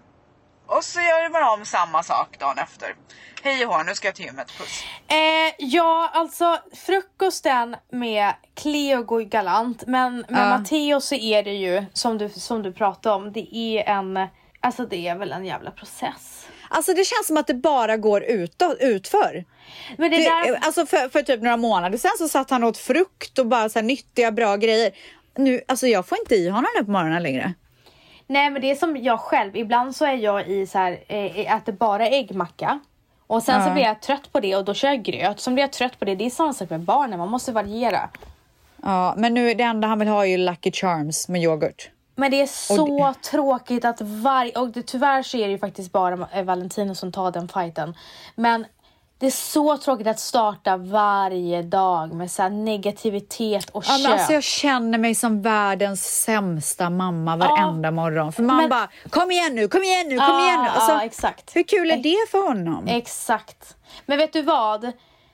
[0.66, 2.94] Och så gör man om samma sak dagen efter.
[3.42, 4.52] Hej och nu ska jag till gymmet.
[4.58, 4.84] Puss.
[5.08, 9.86] Eh, ja, alltså frukosten med Cleo går ju galant.
[9.86, 10.58] Men med Ja.
[10.58, 14.28] Matteo så är det ju, som du, som du pratade om, det är en...
[14.60, 16.46] Alltså det är väl en jävla process.
[16.74, 19.44] Alltså det känns som att det bara går utåt, utför.
[19.98, 20.58] Men det, Det, där...
[20.62, 23.78] Alltså för, för typ några månader sen så satt han åt frukt och bara så
[23.78, 24.90] här nyttiga bra grejer.
[25.36, 27.52] Nu, alltså jag får inte i honom nu på morgonen längre.
[28.26, 31.54] Nej men det är som jag själv, ibland så är jag i så här, eh,
[31.56, 32.80] äter bara äggmacka.
[33.26, 33.72] Och sen så Ja.
[33.72, 35.40] blir jag trött på det och då kör jag gröt.
[35.40, 36.14] Sen blir jag trött på det.
[36.14, 38.08] Det är samma sak med barnen, man måste variera.
[38.82, 41.90] Ja, men nu det enda han vill ha är ju Lucky Charms med yoghurt.
[42.14, 44.52] Men det är så tråkigt att varje...
[44.52, 47.94] Och det, tyvärr så är det ju faktiskt bara eh, Valentino som tar den fighten.
[48.34, 48.66] Men
[49.18, 54.02] det är så tråkigt att starta varje dag med så negativitet och Ja, kött.
[54.02, 58.32] men alltså jag känner mig som världens sämsta mamma varenda morgon.
[58.32, 60.68] För man Men- bara, kom igen nu, kom igen nu, kom Ja, igen nu.
[60.68, 61.56] Alltså, ja, exakt.
[61.56, 62.86] Hur kul är det för honom?
[62.88, 63.76] Exakt.
[64.06, 64.92] Men vet du vad?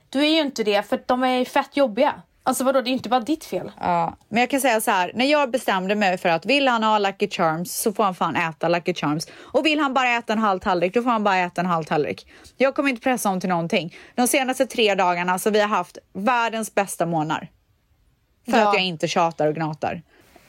[0.09, 2.14] Du är ju inte det för de är fett jobbiga.
[2.51, 3.73] Alltså vadå, det är ju inte bara ditt fel.
[3.81, 6.83] Ja, men jag kan säga så här, när jag bestämde mig för att vill han
[6.83, 9.27] ha Lucky Charms så får han fan äta Lucky Charms.
[9.41, 11.85] Och vill han bara äta en halv tallrik, då får han bara äta en halv
[11.85, 12.27] tallrik.
[12.57, 13.95] Jag kommer inte pressa honom till någonting.
[14.15, 17.49] De senaste tre dagarna så vi har haft världens bästa månader.
[18.51, 18.69] För Ja.
[18.69, 20.03] att jag inte tjatar och gnatar.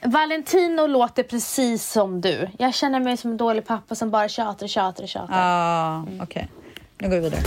[0.06, 2.50] Valentino låter precis som du.
[2.60, 5.42] Jag känner mig som en dålig pappa som bara tjatar och tjatar och tjatar.
[5.48, 6.50] Ja, okej.
[6.98, 7.42] Nu går vi vidare.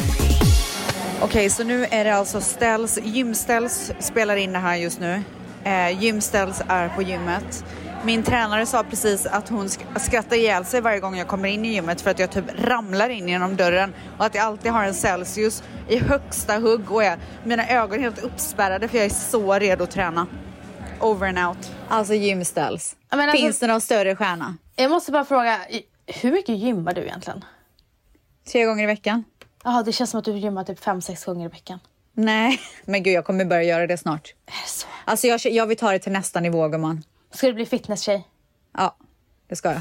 [1.23, 5.23] Okej, så nu är det alltså Ställs, Gymställs spelar in det här just nu.
[5.65, 7.65] Eh, Gymställs är på gymmet.
[8.05, 11.65] Min tränare sa precis att hon sk- skrattar ihjäl sig varje gång jag kommer in
[11.65, 14.85] i gymmet för att jag typ ramlar in genom dörren och att jag alltid har
[14.85, 19.11] en Celsius i högsta hugg och är, mina ögon är helt uppspärrade för jag är
[19.11, 20.27] så redo att träna.
[21.01, 21.71] Over and out.
[21.89, 22.97] Alltså Gymställs.
[23.09, 24.57] Alltså- Finns det någon större stjärna?
[24.77, 25.61] Jag måste bara fråga,
[26.07, 27.45] hur mycket gymmar du egentligen?
[28.53, 29.25] Tre gånger i veckan?
[29.65, 31.79] Jaha, det känns som att du gymmar typ 5-6 gånger i veckan.
[32.13, 34.35] Nej, men gud jag kommer börja göra det snart.
[34.47, 34.87] Är det så?
[35.05, 37.05] Alltså jag, jag vill ta det till nästa nivå gumman.
[37.31, 38.29] Ska du bli fitnesstjej?
[38.77, 38.97] Ja,
[39.49, 39.81] det ska jag.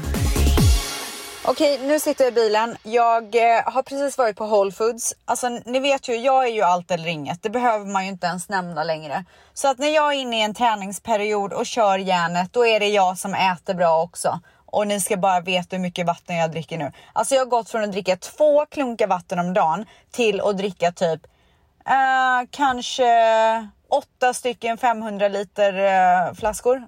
[1.46, 2.76] Okej, nu sitter jag i bilen.
[2.82, 5.14] Jag eh, har precis varit på Whole Foods.
[5.24, 7.42] Alltså, ni vet ju, jag är ju allt eller inget.
[7.42, 9.24] Det behöver man ju inte ens nämna längre.
[9.54, 12.88] Så att när jag är inne i en träningsperiod och kör järnet, då är det
[12.88, 14.40] jag som äter bra också.
[14.74, 16.92] Och ni ska bara veta hur mycket vatten jag dricker nu.
[17.12, 20.92] Alltså jag har gått från att dricka två klunkar vatten om dagen till att dricka
[20.92, 21.20] typ
[21.86, 23.04] eh, kanske
[23.88, 25.74] åtta stycken 500 liter
[26.28, 26.82] eh, flaskor.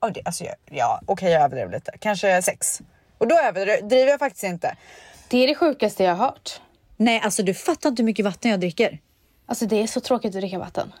[0.00, 1.92] Oh, det, alltså, jag- ja, okej jag överdrev lite.
[2.00, 2.80] Kanske sex.
[3.18, 4.76] Och då överdriver jag faktiskt inte.
[5.28, 6.60] Det är det sjukaste jag har hört.
[6.96, 8.98] Nej, alltså du fattar inte hur mycket vatten jag dricker.
[9.46, 10.92] Alltså det är så tråkigt att dricka vatten.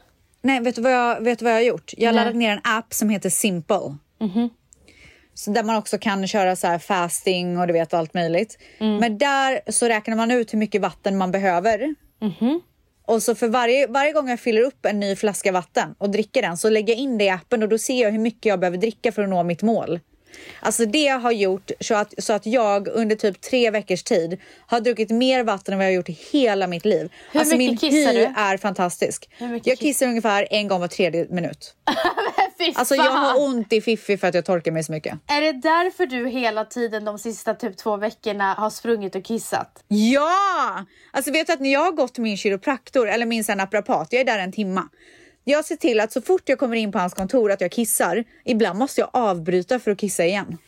[0.42, 1.92] Nej, vet du vad jag, vet du vad jag har gjort?
[1.96, 3.96] Jag har laddat ner en app som heter Simple.
[5.34, 8.58] Så där man också kan köra så fasting och du vet allt möjligt.
[8.78, 11.94] Men där så räknar man ut hur mycket vatten man behöver.
[13.06, 16.42] Och så för varje, varje gång jag fyller upp en ny flaska vatten och dricker
[16.42, 18.60] den så lägger jag in det i appen och då ser jag hur mycket jag
[18.60, 20.00] behöver dricka för att nå mitt mål.
[20.60, 24.80] Alltså det har gjort så att, så att jag under typ tre veckors tid har
[24.80, 27.12] druckit mer vatten än vad jag har gjort i hela mitt liv.
[27.32, 28.32] Hur alltså mycket min kissar hy du?
[28.36, 29.30] är fantastisk.
[29.38, 31.74] Jag kiss- kissar ungefär en gång var tredje minut.
[32.58, 35.18] Fy Alltså jag har ont i fiffi för att jag torkar mig så mycket.
[35.26, 39.84] Är det därför du hela tiden de sista typ två veckorna har sprungit och kissat?
[39.88, 40.84] Ja!
[41.10, 44.24] Alltså vet du att när jag har gått min kiropraktor eller min naprapat, jag är
[44.24, 44.88] där en timma.
[45.46, 48.24] Jag ser till att så fort jag kommer in på hans kontor att jag kissar.
[48.44, 50.58] Ibland måste jag avbryta för att kissa igen.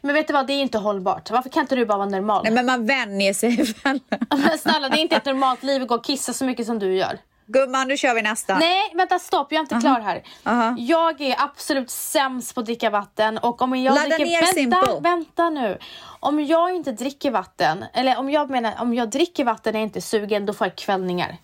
[0.00, 1.30] Men vet du vad, det är inte hållbart.
[1.30, 2.42] Varför kan inte du bara vara normal?
[2.44, 4.00] Nej men man vänjer sig väl.
[4.30, 6.78] Men snälla, det är inte ett normalt liv att gå och kissa så mycket som
[6.78, 7.18] du gör.
[7.46, 8.58] Gumman, nu kör vi nästa.
[8.58, 10.22] Nej, vänta stopp, jag är inte klar här.
[10.44, 10.74] Aha.
[10.78, 14.24] Jag är absolut sämst på att dricka vatten och om jag Ladda dricker...
[14.24, 15.10] ner vänta, Simple.
[15.10, 15.78] vänta nu.
[16.20, 19.84] Om jag inte dricker vatten, eller om jag menar om jag dricker vatten och är
[19.84, 21.36] inte sugen, då får jag kvällningar.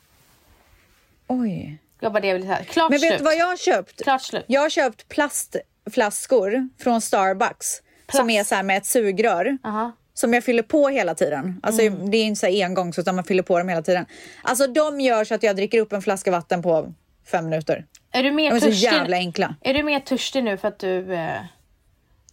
[1.26, 1.78] Oj.
[2.00, 2.64] Var bara det jag ville säga.
[2.64, 4.02] Klart Men vet du vad jag har köpt?
[4.02, 4.44] Klart slut.
[4.46, 7.66] Jag har köpt plastflaskor från Starbucks.
[8.12, 9.58] Som är så här med ett sugrör.
[9.64, 9.92] Aha.
[10.14, 11.60] Som jag fyller på hela tiden.
[11.62, 12.10] Alltså Mm.
[12.10, 14.06] det är inte så här engångs utan man fyller på dem hela tiden.
[14.42, 16.92] Alltså de gör så att jag dricker upp en flaska vatten på
[17.30, 17.86] fem minuter.
[18.12, 18.84] Är du mer De är så törstig?
[18.92, 19.54] jävla enkla.
[19.60, 21.14] Är du mer törstig nu för att du...
[21.14, 21.36] Eh,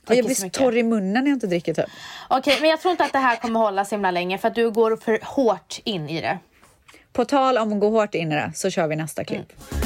[0.08, 1.86] Och jag blir så så torr i munnen när jag inte dricker typ.
[2.30, 4.56] Okej, men jag tror inte att det här kommer hålla så himla länge för att
[4.56, 6.40] du går för hårt in i det.
[7.14, 9.52] På tal om att gå hårt in i det så kör vi nästa klipp.
[9.72, 9.80] Mm.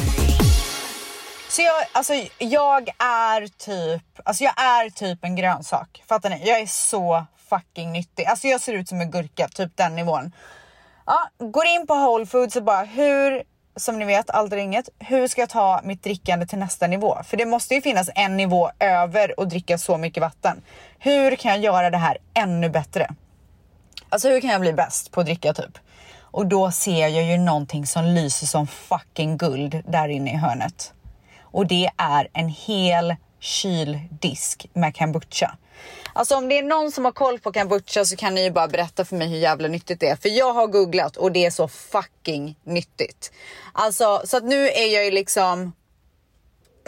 [1.50, 6.04] Så jag, alltså, jag är typ, alltså jag är typ en grönsak.
[6.08, 6.42] Fattar ni?
[6.46, 8.26] Jag är så fucking nyttig.
[8.26, 10.32] Alltså jag ser ut som en gurka, typ den nivån.
[11.06, 13.44] Ja, går in på Whole Foods och bara hur,
[13.76, 14.90] som ni vet, allt eller inget.
[15.00, 17.18] Hur ska jag ta mitt drickande till nästa nivå?
[17.24, 20.62] För det måste ju finnas en nivå över att dricka så mycket vatten.
[21.00, 23.10] Hur kan jag göra det här ännu bättre?
[24.10, 25.78] Alltså hur kan jag bli bäst på att dricka typ?
[26.22, 30.94] Och då ser jag ju någonting som lyser som fucking guld där inne i hörnet.
[31.42, 35.58] Och det är en hel kyldisk med kombucha.
[36.14, 38.68] Alltså om det är någon som har koll på kombucha så kan ni ju bara
[38.68, 40.16] berätta för mig hur jävla nyttigt det är.
[40.16, 43.32] För jag har googlat och det är så fucking nyttigt.
[43.74, 45.74] Alltså så att nu är jag ju liksom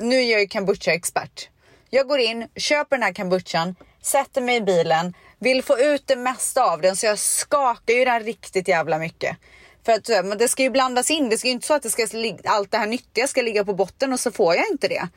[0.01, 1.49] nu är jag ju kombucha-expert.
[1.89, 6.15] Jag går in, köper den här kombuchan, sätter mig i bilen, vill få ut det
[6.15, 9.37] mesta av den så jag skakar ju den riktigt jävla mycket.
[9.85, 11.83] För att eh, men det ska ju blandas in, det ska ju inte så att
[11.83, 12.07] det ska,
[12.45, 15.07] allt det här nyttiga ska ligga på botten och så får jag inte det.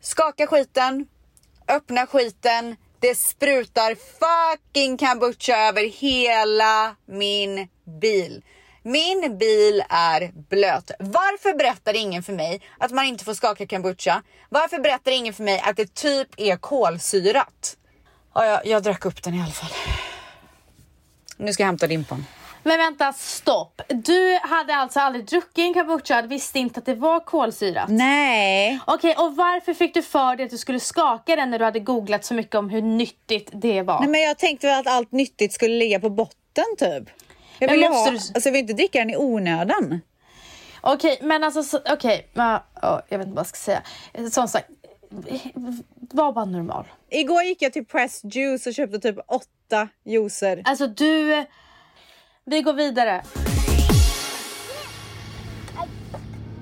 [0.00, 1.06] Skaka skiten,
[1.68, 7.68] öppna skiten, det sprutar fucking kombucha över hela min
[8.00, 8.42] bil.
[8.82, 10.90] Min bil är blöt.
[10.98, 14.22] Varför berättar ingen för mig att man inte får skaka kombucha?
[14.48, 17.76] Varför berättar ingen för mig att det typ är kolsyrat?
[18.34, 19.70] Ja, jag, jag drack upp den i alla fall.
[21.36, 22.24] Nu ska jag hämta limpan.
[22.62, 23.80] Men vänta, stopp.
[23.88, 27.88] Du hade alltså aldrig druckit en kombucha och visste inte att det var kolsyrat?
[27.88, 28.78] Nej.
[28.86, 31.80] Okej, och varför fick du för dig att du skulle skaka den när du hade
[31.80, 34.00] googlat så mycket om hur nyttigt det var?
[34.00, 37.10] Nej men jag tänkte väl att allt nyttigt skulle ligga på botten typ.
[37.58, 40.00] Jag Men vill, ju måste ha, du- alltså, jag vill inte dricka den i onödan.
[40.80, 42.28] Okej, men alltså så- okej.
[42.32, 43.82] men, ja, jag vet inte vad jag ska säga.
[44.30, 44.68] Som sagt,
[46.12, 46.84] var bara normal.
[47.10, 50.62] Igår gick jag till Press Juice och köpte typ åtta juicer.
[50.64, 51.44] Alltså du...
[52.50, 53.22] Vi går vidare.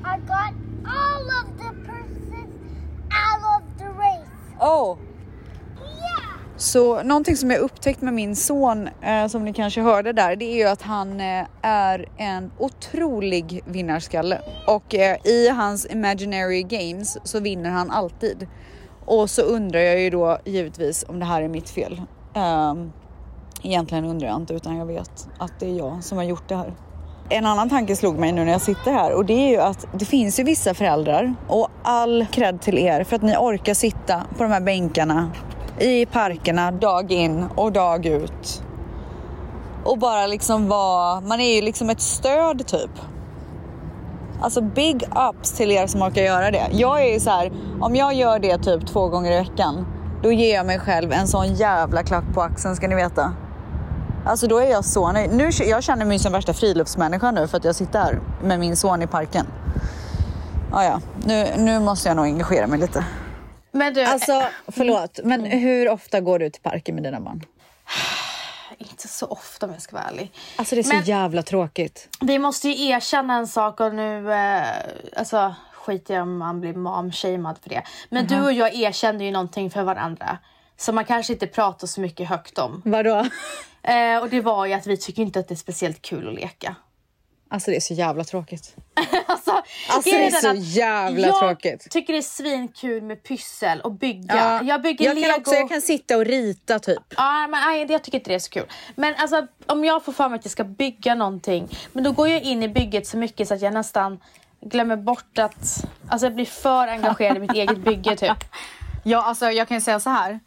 [0.05, 2.51] I got all of the purses
[3.11, 4.31] out of the race.
[4.61, 4.99] Oh.
[6.57, 10.45] Så någonting som jag upptäckt med min son, eh, som ni kanske hörde där, det
[10.45, 14.41] är ju att han eh, är en otrolig vinnarskalle.
[14.67, 18.47] Och eh, i hans imaginary games så vinner han alltid.
[19.05, 22.03] Och så undrar jag ju då givetvis om det här är mitt fel.
[22.35, 22.93] Um,
[23.63, 26.57] egentligen undrar jag inte utan jag vet att det är jag som har gjort det
[26.57, 26.75] här.
[27.29, 29.87] En annan tanke slog mig nu när jag sitter här och det är ju att
[29.93, 34.23] det finns ju vissa föräldrar och all cred till er för att ni orkar sitta
[34.37, 35.31] på de här bänkarna
[35.79, 38.63] i parkerna dag in och dag ut
[39.85, 42.91] och bara liksom vara, man är ju liksom ett stöd typ.
[44.41, 46.69] Alltså big ups till er som orkar göra det.
[46.73, 49.87] Jag är ju så här, om jag gör det typ två gånger i veckan,
[50.23, 53.33] då ger jag mig själv en sån jävla klack på axeln ska ni veta.
[54.27, 55.31] Alltså då är jag så nöjd.
[55.31, 58.77] Nu, jag känner mig som värsta friluftsmänniska nu för att jag sitter här med min
[58.77, 59.47] son i parken.
[60.73, 63.05] Ah, ja, nu, nu måste jag nog engagera mig lite.
[63.73, 67.45] Men du, Alltså förlåt, men hur ofta går du till parken med dina barn?
[68.79, 70.33] inte så ofta om jag ska vara ärlig.
[70.57, 72.09] Alltså det är så Men- jävla tråkigt.
[72.21, 74.63] Vi måste ju erkänna en sak och nu, eh,
[75.17, 77.83] alltså skit i om man blir mom-shamed för det.
[78.09, 80.39] Men du och jag erkände ju någonting för varandra.
[80.79, 82.83] Som man kanske inte pratar så mycket högt om.
[82.85, 83.27] Vadå?
[83.87, 86.35] Eh, och det var ju att vi tycker inte att det är speciellt kul att
[86.35, 86.77] leka.
[87.49, 88.77] Alltså det är så jävla tråkigt.
[89.29, 91.91] Alltså, Alltså, det är så jävla jag tråkigt.
[91.91, 94.61] tycker det är svinkul med pyssel och bygga.
[94.65, 95.27] Jag bygger jag lego.
[95.29, 97.03] kan också jag kan sitta och rita typ.
[97.17, 98.67] Ja, men nej, jag tycker inte det är så kul.
[98.95, 102.29] Men alltså, om jag får för mig att jag ska bygga någonting, men då går
[102.29, 104.21] jag in i bygget så mycket så att jag nästan
[104.61, 105.85] glömmer bort att...
[106.09, 108.31] Alltså jag blir för engagerad i mitt eget bygge typ.
[109.05, 110.41] Ja, alltså jag kan ju säga så här.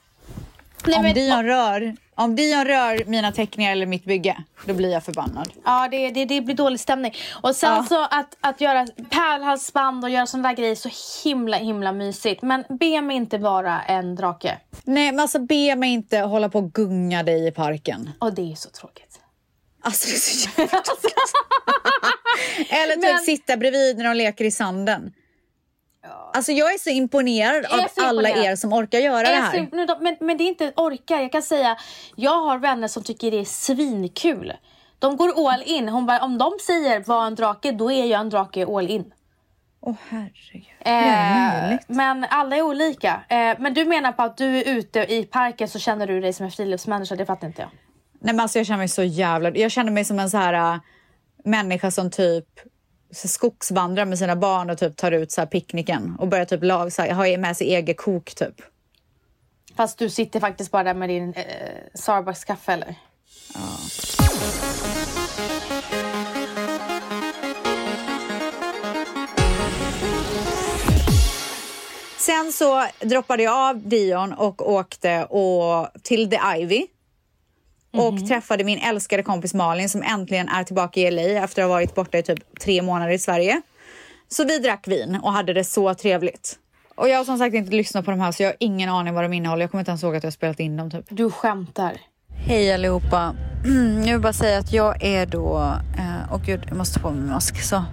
[0.86, 4.90] Nej, om, men- Dion rör, om Dion rör mina teckningar eller mitt bygge, då blir
[4.92, 5.50] jag förbannad.
[5.66, 7.14] Ja, det, det, det blir dålig stämning.
[7.42, 7.86] Och sen Ja.
[7.90, 10.90] så att, att göra pärlhalsband och göra sådana där grejer så
[11.24, 12.42] himla himla mysigt.
[12.42, 14.58] Men be mig inte vara en drake.
[14.84, 18.10] Nej, men alltså be mig inte hålla på och gunga dig i parken.
[18.20, 19.20] Och det är så tråkigt.
[19.82, 21.14] Alltså det är så jävla tråkigt.
[22.70, 25.14] Eller typ Men- sitta bredvid när de leker i sanden.
[26.34, 28.52] Alltså jag är så imponerad är av så alla imponerad.
[28.52, 29.52] er som orkar göra det här.
[29.52, 31.22] ser- men Men, det är inte orka.
[31.22, 31.78] Jag kan säga,
[32.16, 34.54] jag har vänner som tycker det är svinkul.
[35.00, 35.90] De går all in.
[35.90, 39.14] Hon bara, om de säger var en drake, då är jag en drake all in.
[39.82, 40.66] Åh herregud.
[40.80, 43.22] Eh, men alla är olika.
[43.30, 46.34] Eh, men du menar på att du är ute i parken så känner du dig
[46.34, 47.70] som en friluftsmänniska, det fattar inte jag.
[48.22, 49.50] Nej men alltså jag känner mig så jävla...
[49.50, 50.80] Jag känner mig som en så här äh,
[51.44, 52.46] människa som typ
[53.14, 56.94] skogsvandrar med sina barn och typ tar ut så här picknicken och börjar typ lag,
[56.94, 58.62] så här, ha med sig eget kok typ.
[59.76, 61.44] Fast du sitter faktiskt bara där med din eh,
[61.94, 62.96] Starbucks kaffe eller?
[72.18, 76.88] Sen så droppade jag av Dion och åkte och till The Ivy.
[77.92, 81.76] Och träffade min älskade kompis Malin som äntligen är tillbaka i LA efter att ha
[81.76, 83.62] varit borta i typ tre månader i Sverige.
[84.28, 86.60] Så vi drack vin och hade det så trevligt.
[86.96, 89.14] Och jag har som sagt inte lyssnat på de här så jag har ingen aning
[89.14, 89.62] vad de innehåller.
[89.62, 91.06] Jag kommer inte ens ihåg att jag har spelat in dem typ.
[91.10, 91.98] Du skämtar.
[92.46, 93.36] Hej allihopa.
[94.06, 95.74] Jag vill bara säga att jag är då...
[95.98, 97.62] Eh, och gud, jag måste ta på mig mask.
[97.62, 97.84] Så.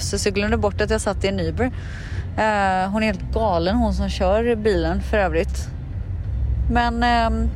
[0.00, 1.64] Så jag glömde bort att jag satt i en Uber.
[2.36, 5.68] Eh, hon är helt galen hon som kör bilen för övrigt.
[6.70, 7.50] Men ehm,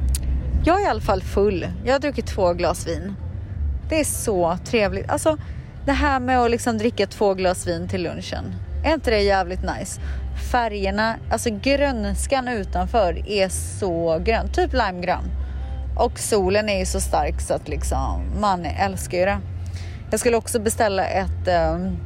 [0.65, 1.67] jag är i alla fall full.
[1.85, 3.15] Jag har druckit två glas vin.
[3.89, 5.11] Det är så trevligt.
[5.11, 5.37] Alltså
[5.87, 8.55] det här med att liksom dricka två glas vin till lunchen.
[8.85, 10.01] Är inte det jävligt nice?
[10.53, 14.49] Färgerna, alltså grönskan utanför är så grön.
[14.53, 15.31] Typ limegrön.
[15.97, 19.39] Och solen är ju så stark så att liksom man älskar ju det.
[20.11, 21.97] Jag skulle också beställa ett um,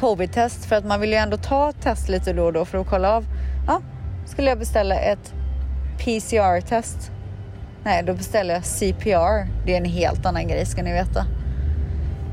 [0.00, 2.78] covid-test för att man vill ju ändå ta ett test lite då och då för
[2.78, 3.26] att kolla av.
[3.66, 3.80] Ja,
[4.26, 5.34] skulle jag beställa ett
[5.98, 7.10] PCR-test.
[7.84, 9.64] Nej, då beställer jag CPR.
[9.66, 11.24] Det är en helt annan grej ska ni veta.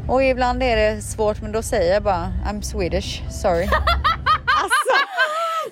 [0.09, 3.63] Och ibland är det svårt men då säger jag bara I'm Swedish, sorry.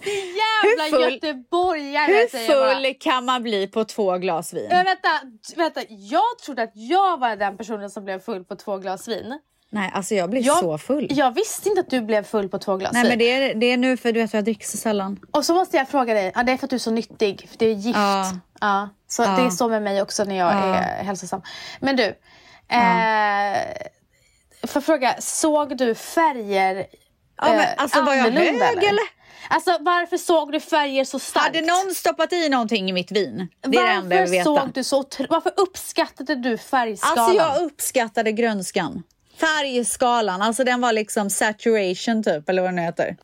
[0.03, 4.67] Jävla Hur full- göteborgare Hur full kan man bli på två glas vin?
[4.69, 5.09] Men vänta,
[5.55, 9.39] vänta, jag trodde att jag var den personen som blev full på två glas vin.
[9.71, 11.07] Nej, alltså jag blir Jag, så full.
[11.09, 13.09] Jag visste inte att du blev full på två glas Nej vin.
[13.09, 15.19] men det är, det är nu för du vet jag dricker så sällan.
[15.31, 17.47] Och så måste jag fråga dig, ja, det är för att du är så nyttig,
[17.51, 17.97] för det är gift.
[17.97, 18.31] Ja.
[18.59, 18.89] Ja.
[19.11, 19.27] Så Ja.
[19.27, 20.75] det är så med mig också när jag Ja.
[20.75, 21.41] är hälsosam.
[21.79, 23.87] Men du, eh,
[24.67, 26.85] får jag fråga, såg du färger
[27.41, 29.19] Ja, men eh, alltså, var jag hög, eller?
[29.49, 31.45] Alltså varför såg du färger så starkt?
[31.45, 33.47] Hade någon stoppat i någonting i mitt vin?
[33.61, 34.43] Det är det enda jag varför vill veta.
[34.43, 37.19] såg du så Varför uppskattade du färgskalan?
[37.19, 39.03] Alltså jag uppskattade grönskan.
[39.37, 43.17] Färgskalan, alltså den var liksom saturation typ, eller vad det nu heter.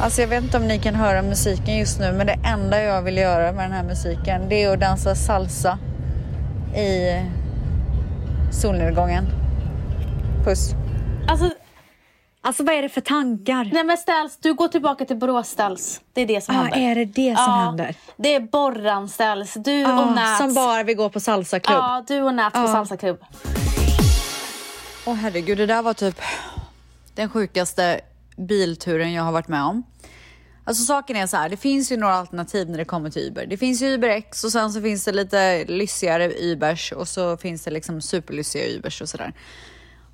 [0.00, 3.02] Alltså jag vet inte om ni kan höra musiken just nu, men det enda jag
[3.02, 5.78] vill göra med den här musiken, det är att dansa salsa
[6.76, 7.22] i
[8.52, 9.26] solnedgången.
[10.44, 10.70] Puss.
[11.28, 11.50] Alltså,
[12.46, 13.70] Alltså vad är det för tankar?
[13.72, 16.00] nej men ställs, du går tillbaka till Borås ställs.
[16.12, 16.78] Det är det som Ah, händer.
[16.90, 17.94] är det det som ja, händer?
[18.16, 19.54] Det är Borran ställs.
[19.54, 20.38] Du och Ah, Nats.
[20.38, 21.78] som bara vill gå på salsaklubb.
[21.78, 22.66] Ja, du och Nats på Ja.
[22.66, 23.18] salsaklubb.
[25.06, 26.20] Åh herregud, det där var typ
[27.14, 28.00] den sjukaste
[28.36, 29.82] bilturen jag har varit med om.
[30.66, 33.46] Alltså saken är så här, det finns ju några alternativ när det kommer till Uber.
[33.46, 37.36] Det finns ju Uber X och sen så finns det lite lyssigare Ubers och så
[37.36, 39.32] finns det liksom superlyssiga Ubers och sådär.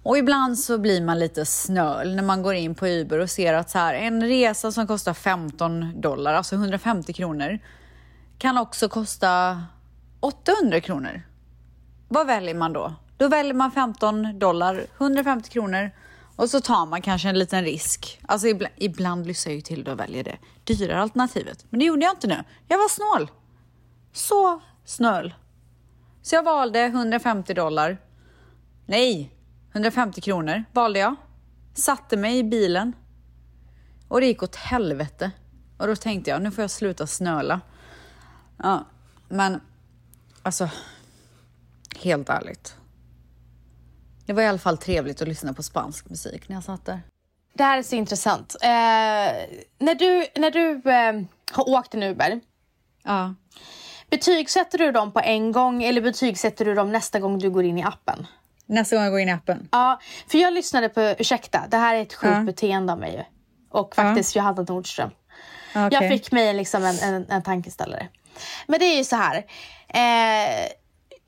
[0.02, 3.54] Och ibland så blir man lite snöl när man går in på Uber och ser
[3.54, 7.58] att så här, en resa som kostar 15 dollar, alltså 150 kronor,
[8.38, 9.62] kan också kosta
[10.20, 11.22] 800 kronor.
[12.08, 12.94] Vad väljer man då?
[13.16, 15.90] Då väljer man 15 dollar, 150 kronor
[16.40, 18.20] och så tar man kanske en liten risk.
[18.26, 21.66] Alltså ibland, ibland lyssnar jag ju till det och väljer det dyrare alternativet.
[21.70, 22.44] Men det gjorde jag inte nu.
[22.68, 23.30] Jag var snål.
[24.12, 25.34] Så snöl.
[26.22, 27.98] Så jag valde 150 dollar.
[28.86, 29.34] Nej,
[29.72, 31.16] 150 kronor valde jag.
[31.74, 32.92] Satte mig i bilen.
[34.08, 35.30] Och det gick åt helvete.
[35.78, 37.60] Och då tänkte jag, nu får jag sluta snöla.
[38.56, 38.86] Ja,
[39.28, 39.60] men
[40.42, 40.68] alltså,
[41.96, 42.79] helt ärligt.
[44.30, 47.00] Det var i alla fall trevligt att lyssna på spansk musik när jag satt där.
[47.54, 48.56] Det här är så intressant.
[48.62, 48.68] Eh,
[49.78, 51.12] när du, när du eh,
[51.52, 52.40] har åkt en Uber,
[53.04, 53.34] Ja.
[54.10, 57.78] betygsätter du dem på en gång eller betygsätter du dem nästa gång du går in
[57.78, 58.26] i appen?
[58.66, 59.68] Nästa gång jag går in i appen.
[59.72, 62.40] Ja, för jag lyssnade på, ursäkta, det här är ett sjukt Ja.
[62.40, 63.22] beteende av mig ju.
[63.70, 65.10] Och faktiskt Johanna Nordström.
[65.74, 65.88] Okej.
[66.00, 68.08] Jag fick mig liksom en, en, en tankeställare.
[68.66, 69.36] Men det är ju så här.
[69.88, 70.68] Eh,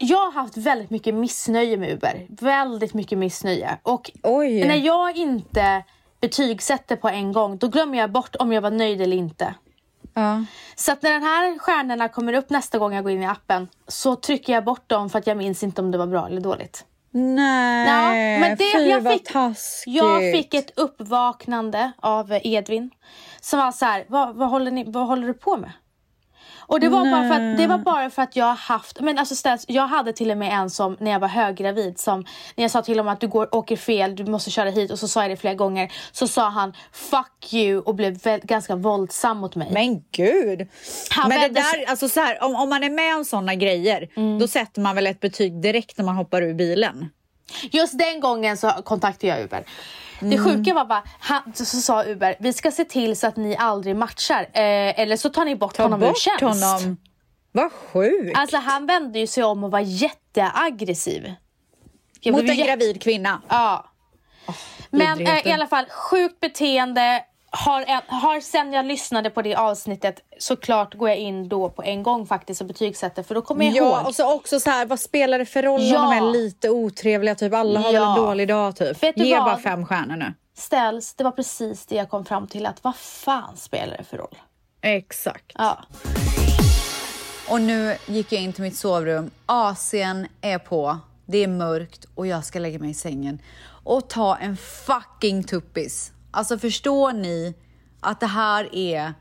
[0.02, 2.26] jag har haft väldigt mycket missnöje med Uber.
[2.28, 3.78] Väldigt mycket missnöje.
[3.82, 4.64] Och Oj.
[4.68, 5.84] när jag inte
[6.20, 9.54] betygsätter på en gång, då glömmer jag bort om jag var nöjd eller inte.
[10.14, 10.44] Ja.
[10.76, 13.68] Så att när den här stjärnorna kommer upp nästa gång jag går in i appen
[13.88, 16.40] så trycker jag bort dem för att jag minns inte om det var bra eller
[16.40, 16.84] dåligt.
[17.14, 19.94] Nej, Ja, men det- fy jag vad fick- taskigt.
[19.94, 22.90] Jag fick ett uppvaknande av Edvin
[23.40, 25.72] som var så här, vad, vad, håller, ni, vad håller du på med?
[26.58, 29.34] Och det var, bara för att, det var bara för att jag haft, men alltså
[29.34, 32.20] ställs, jag hade till och med en som när jag var höggravid som
[32.56, 34.98] när jag sa till honom att du går, åker fel, du måste köra hit och
[34.98, 35.92] så sa jag det flera gånger.
[36.12, 39.68] Så sa han fuck you och blev väl, ganska våldsam mot mig.
[39.72, 40.68] Men gud!
[41.10, 43.24] Han men det vände sig- där, alltså så här, om, om man är med om
[43.24, 44.38] såna grejer, Mm.
[44.38, 47.08] då sätter man väl ett betyg direkt när man hoppar ur bilen?
[47.70, 49.64] Just den gången så kontaktade jag Uber.
[50.22, 50.44] Det Mm.
[50.44, 53.56] sjuka var bara, han, så, så sa Uber, vi ska se till så att ni
[53.56, 54.40] aldrig matchar.
[54.42, 56.40] Eh, eller så tar ni bort Ta honom ur bort tjänst.
[56.62, 56.96] honom.
[57.52, 58.38] Vad sjukt!
[58.38, 61.34] Alltså han vände ju sig om och var jätteaggressiv.
[62.20, 63.42] Jag Mot en jätte- gravid kvinna.
[63.48, 63.84] Ja.
[64.90, 67.24] Men eh, i alla fall, sjukt beteende.
[67.54, 71.82] Har, en, har sen jag lyssnade på det avsnittet såklart går jag in då på
[71.82, 74.06] en gång faktiskt och betygsätter för då kommer jag Ja, ihåg.
[74.06, 76.04] och så också så här, vad spelar det för roll Ja.
[76.04, 77.34] om de är lite otrevliga?
[77.34, 78.16] Typ alla har väl Ja.
[78.18, 79.02] en dålig dag typ.
[79.02, 79.44] Vet Ge vad?
[79.44, 80.34] bara fem stjärnor nu.
[80.56, 84.16] Ställs, det var precis det jag kom fram till att vad fan spelar det för
[84.16, 84.36] roll?
[84.82, 85.52] Exakt.
[85.54, 85.78] Ja.
[87.50, 89.30] Och nu gick jag in till mitt sovrum.
[89.46, 93.38] AC'n är på, det är mörkt och jag ska lägga mig i sängen
[93.84, 96.12] och ta en fucking tuppis.
[96.32, 97.54] Alltså förstår ni
[98.00, 99.14] att det här är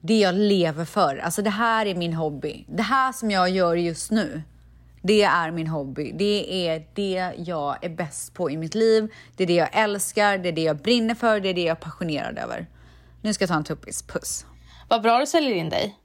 [0.00, 1.16] det jag lever för?
[1.16, 2.64] Alltså det här är min hobby.
[2.68, 4.42] Det här som jag gör just nu,
[5.02, 6.12] det är min hobby.
[6.14, 9.12] Det är det jag är bäst på i mitt liv.
[9.36, 11.76] Det är det jag älskar, det är det jag brinner för, det är det jag
[11.76, 12.66] är passionerad över.
[13.22, 14.02] Nu ska jag ta en tuppis.
[14.02, 14.46] Puss.
[14.88, 15.96] Vad bra du säljer in dig.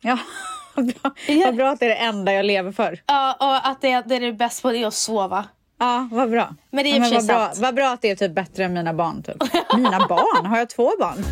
[0.00, 0.18] Ja,
[0.74, 1.14] vad bra.
[1.44, 3.02] vad bra att det är det enda jag lever för.
[3.06, 5.44] Ja, och att det, det är det bäst på det är att sova.
[5.82, 6.54] Ja, vad bra.
[6.70, 8.72] Men det är ja, för vad, bra, vad bra att det är typ bättre än
[8.72, 9.22] mina barn.
[9.22, 9.36] Typ.
[9.76, 10.46] Mina barn?
[10.46, 11.24] Har jag två barn?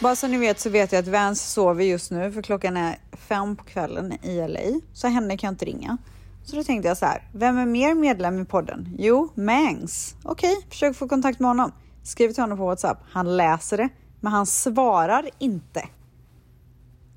[0.00, 2.98] Bara så ni vet så vet jag att Vans sover just nu för klockan är
[3.12, 4.80] fem på kvällen i LA.
[4.92, 5.98] Så henne kan jag inte ringa.
[6.44, 8.96] Så då tänkte jag så här, vem är mer medlem i podden?
[8.98, 10.14] Jo, Mangs.
[10.22, 11.72] Okej, försök få kontakt med honom.
[12.02, 12.98] Skriv till honom på WhatsApp.
[13.10, 13.88] Han läser det,
[14.20, 15.88] men han svarar inte.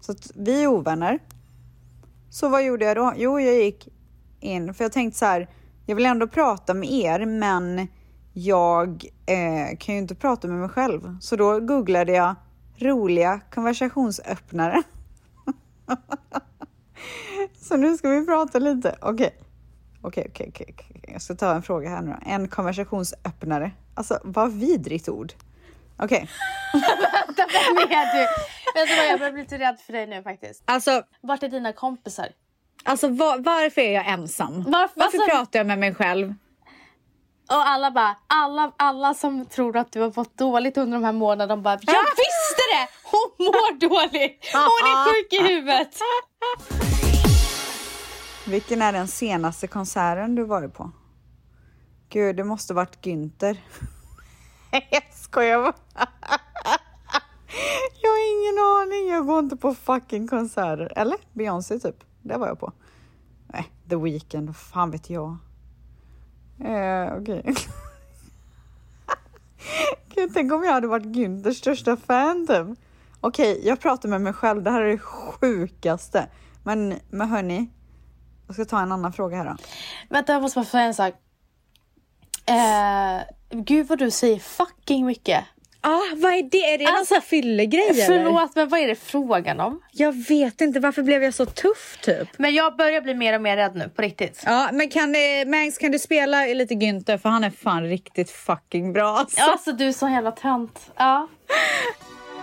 [0.01, 1.19] Så att vi är ovänner.
[2.29, 3.13] Så vad gjorde jag då?
[3.15, 3.87] Jo, jag gick
[4.39, 5.47] in, för jag tänkte så här,
[5.85, 7.87] jag vill ändå prata med er, men
[8.33, 11.17] jag eh, kan ju inte prata med mig själv.
[11.21, 12.35] Så då googlade jag
[12.77, 14.83] roliga konversationsöppnare.
[17.61, 18.95] så nu ska vi prata lite.
[19.01, 19.35] Okej.
[20.01, 20.75] Okej, okej, okej.
[21.13, 22.31] Jag ska ta en fråga här nu då.
[22.31, 23.71] En konversationsöppnare.
[23.93, 25.33] Alltså, vad vidrigt ord.
[25.97, 26.29] Okej.
[26.73, 28.27] Vem är du?
[28.79, 30.63] Vet du vad, jag börjar bli lite rädd för dig nu faktiskt.
[30.65, 32.27] Alltså, Vart är dina kompisar?
[32.83, 34.63] Alltså var, varför är jag ensam?
[34.63, 36.33] Varför- varför alltså- pratar jag med mig själv?
[37.49, 41.11] Och alla bara, alla, alla som tror att du har fått dåligt under de här
[41.13, 42.87] månaderna, de bara Jag visste det!
[43.03, 44.49] Hon mår dåligt!
[44.53, 45.95] Hon är sjuk i huvudet!
[48.47, 50.91] Vilken är den senaste konserten du varit på?
[52.09, 53.57] Gud, det måste varit Günther.
[54.89, 55.73] jag skojar bara.
[58.01, 59.09] jag har ingen aning.
[59.09, 60.93] Jag går inte på fucking konserter.
[60.95, 62.03] Eller Beyoncé typ.
[62.21, 62.71] Det var jag på.
[63.47, 64.47] Nej, The Weeknd.
[64.47, 65.37] vad Fan vet jag.
[66.59, 67.39] Eh, Okej.
[67.39, 67.53] Okay.
[70.15, 72.79] Gud, tänk om jag hade varit Günthers största fan typ.
[73.21, 74.63] Okej, jag pratar med mig själv.
[74.63, 76.27] Det här är det sjukaste.
[76.63, 77.69] Men, men hörni,
[78.47, 79.55] jag ska ta en annan fråga här då.
[80.09, 81.13] Vänta, jag måste bara säga en sak.
[82.45, 85.45] Eh, gud vad du säger fucking mycket.
[85.83, 86.73] Ah, vad är det?
[86.73, 88.05] Är det någon Alltså, sån här fyllegrej eller?
[88.05, 89.81] Förlåt, men vad är det frågan om?
[89.91, 92.27] Jag vet inte, varför blev jag så tuff typ?
[92.37, 94.43] Men jag börjar bli mer och mer rädd nu, på riktigt.
[94.45, 95.15] Ja, men kan,
[95.47, 97.17] Mangs, kan du spela lite Günther?
[97.17, 99.39] För han är fan riktigt fucking bra alltså.
[99.39, 100.91] Ja, Alltså du är så jävla tönt.
[100.95, 101.27] Ja.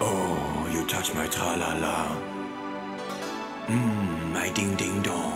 [0.00, 2.04] Oh, you touch my tra-la-la.
[3.68, 5.32] Mmm, my ding-ding-dong.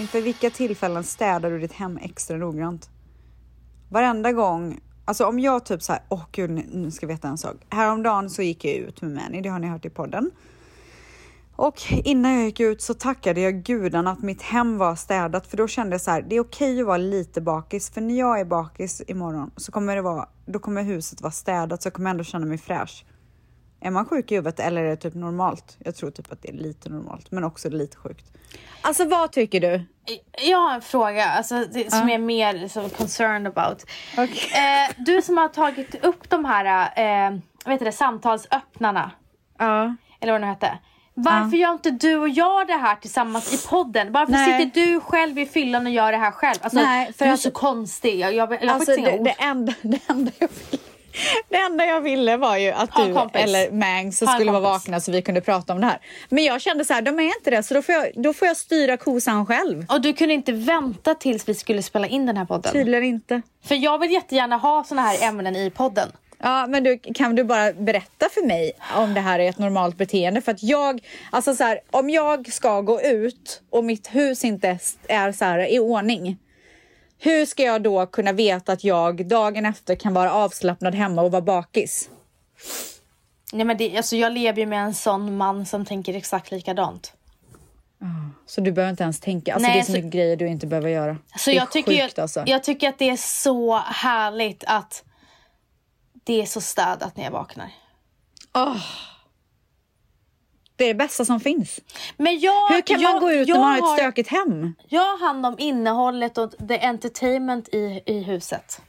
[0.00, 2.88] Inför vilka tillfällen städar du ditt hem extra noggrant?
[3.90, 7.38] Varenda gång, alltså om jag typ så här, åh gud, nu- ska jag veta en
[7.38, 7.56] sak.
[7.68, 10.30] Häromdagen så gick jag ut med Mani, det har ni hört i podden.
[11.56, 15.56] Och innan jag gick ut så tackade jag gudarna att mitt hem var städat för
[15.56, 18.40] då kände jag så här, det är okej att vara lite bakis för när jag
[18.40, 22.10] är bakis imorgon så kommer det vara, då kommer huset vara städat så jag kommer
[22.10, 23.04] ändå känna mig fräsch.
[23.80, 25.76] Är man sjuk i huvudet eller är det typ normalt?
[25.78, 28.24] Jag tror typ att det är lite normalt men också lite sjukt.
[28.82, 29.82] Alltså vad tycker du?
[30.48, 33.84] Jag har en fråga alltså, det, som jag är mer liksom, concerned about.
[34.18, 34.50] Okej.
[34.54, 37.38] Eh, du som har tagit upp de här eh,
[37.72, 39.10] heter det, samtalsöppnarna,
[39.58, 39.96] Ja.
[40.20, 40.78] eller vad det nu hette.
[41.14, 44.12] Varför gör inte du och jag det här tillsammans i podden?
[44.12, 44.60] Varför Nej.
[44.60, 46.58] sitter du själv i fyllan och gör det här själv?
[46.60, 48.20] Alltså, Nej, för du är så konstig.
[48.20, 50.82] Jag, jag, jag Alltså det, det, enda, det, enda jag ville,
[51.48, 55.12] det enda jag ville var ju att Ha du eller Mangs skulle vara vakna så
[55.12, 55.98] vi kunde prata om det här.
[56.28, 58.48] Men jag kände så här, de är inte det så då får jag, då får
[58.48, 59.86] jag styra kosan själv.
[59.88, 62.72] Och du kunde inte vänta tills vi skulle spela in den här podden?
[62.72, 63.42] Tydligen inte.
[63.64, 66.08] För jag vill jättegärna ha såna här ämnen i podden.
[66.42, 69.96] Ja, men du, kan du bara berätta för mig om det här är ett normalt
[69.96, 70.40] beteende?
[70.40, 71.00] För att jag,
[71.30, 75.72] alltså så här, om jag ska gå ut och mitt hus inte är så här
[75.72, 76.38] i ordning.
[77.18, 81.30] Hur ska jag då kunna veta att jag dagen efter kan vara avslappnad hemma och
[81.32, 82.10] vara bakis?
[83.52, 87.12] Nej, men det, alltså, jag lever ju med en sån man som tänker exakt likadant.
[88.46, 89.54] Så du behöver inte ens tänka.
[89.54, 91.16] Alltså Nej, det är så så- mycket grejer du inte behöver göra.
[91.36, 92.42] Så det är jag tycker, sjukt alltså.
[92.46, 95.04] jag tycker att det är så härligt att
[96.24, 97.70] det är så städat när jag vaknar.
[100.78, 101.80] Det är det bästa som finns.
[102.16, 104.74] Men jag, Hur kan jag, man gå ut jag när man har ett stökigt hem?
[104.88, 108.80] Jag har hand om innehållet och the entertainment i, i huset.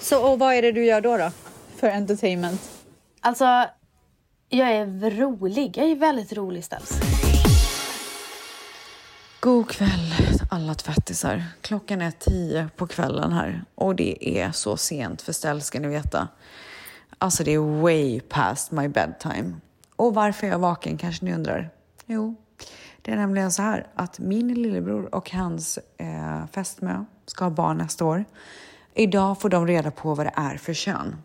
[0.00, 1.16] Så och vad är det du gör då?
[1.16, 1.30] då?
[1.76, 2.60] För entertainment?
[3.20, 3.44] Alltså,
[4.48, 5.78] jag är rolig.
[5.78, 6.90] Jag är väldigt rolig ställs.
[9.40, 10.14] God kväll
[10.50, 11.42] alla tvättisar.
[11.60, 15.88] Klockan är tio på kvällen här och det är så sent för ställ ska ni
[15.88, 16.28] veta.
[17.18, 19.54] Alltså det är way past my bedtime.
[19.98, 21.70] Och varför är jag vaken kanske ni undrar?
[22.06, 22.34] Jo,
[23.02, 27.78] det är nämligen så här att min lillebror och hans eh, fästmö ska ha barn
[27.78, 28.24] nästa år.
[28.94, 31.16] Idag får de reda på vad det är för kön.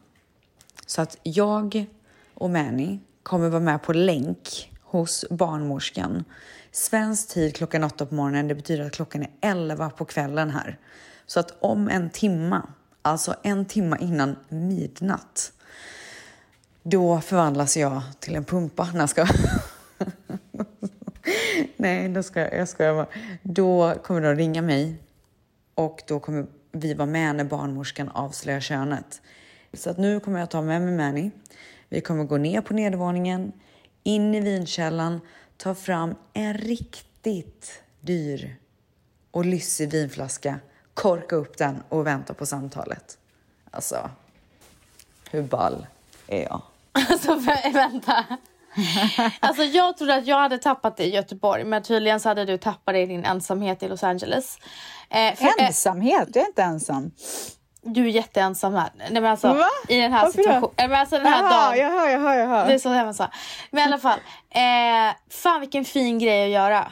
[0.85, 1.85] Så att jag
[2.33, 6.23] och Manny kommer vara med på länk hos barnmorskan.
[6.71, 10.79] Svensk tid klockan åtta på morgonen, det betyder att klockan är 11 på kvällen här.
[11.25, 12.67] Så att om en timma,
[13.01, 15.52] alltså en timma innan midnatt,
[16.83, 18.89] då förvandlas jag till en pumpa.
[18.93, 19.27] när jag ska...
[21.77, 23.07] Nej, då ska jag, jag skojar bara.
[23.41, 24.95] Då kommer de ringa mig
[25.75, 29.21] och då kommer vi vara med när barnmorskan avslöjar könet.
[29.73, 31.31] Så att nu kommer jag ta med mig Mani.
[31.89, 33.51] Vi kommer gå ner på nedervåningen,
[34.03, 35.21] in i vinkällan,
[35.57, 38.55] ta fram en riktigt dyr
[39.31, 40.59] och lyssig vinflaska,
[40.93, 43.17] korka upp den och vänta på samtalet.
[43.71, 44.09] Alltså,
[45.31, 45.87] hur ball
[46.27, 46.61] är jag?
[47.09, 48.25] Alltså vä- vänta.
[49.39, 52.57] Alltså jag trodde att jag hade tappat det i Göteborg men tydligen så hade du
[52.57, 54.57] tappat det i din ensamhet i Los Angeles.
[55.09, 56.29] Eh, för, eh, Ensamhet?
[56.33, 57.11] Jag är inte ensam.
[57.81, 58.89] du är jätteensam här.
[58.97, 59.65] Nej, men alltså, Va?
[59.87, 60.71] I den här situationen.
[60.77, 61.91] Men alltså den här Jaha, dagen.
[61.91, 62.67] hör, jag hör.
[62.67, 63.21] Det är så hemskt.
[63.71, 64.19] Men i alla fall.
[64.49, 66.91] Eh, fan vilken fin grej att göra.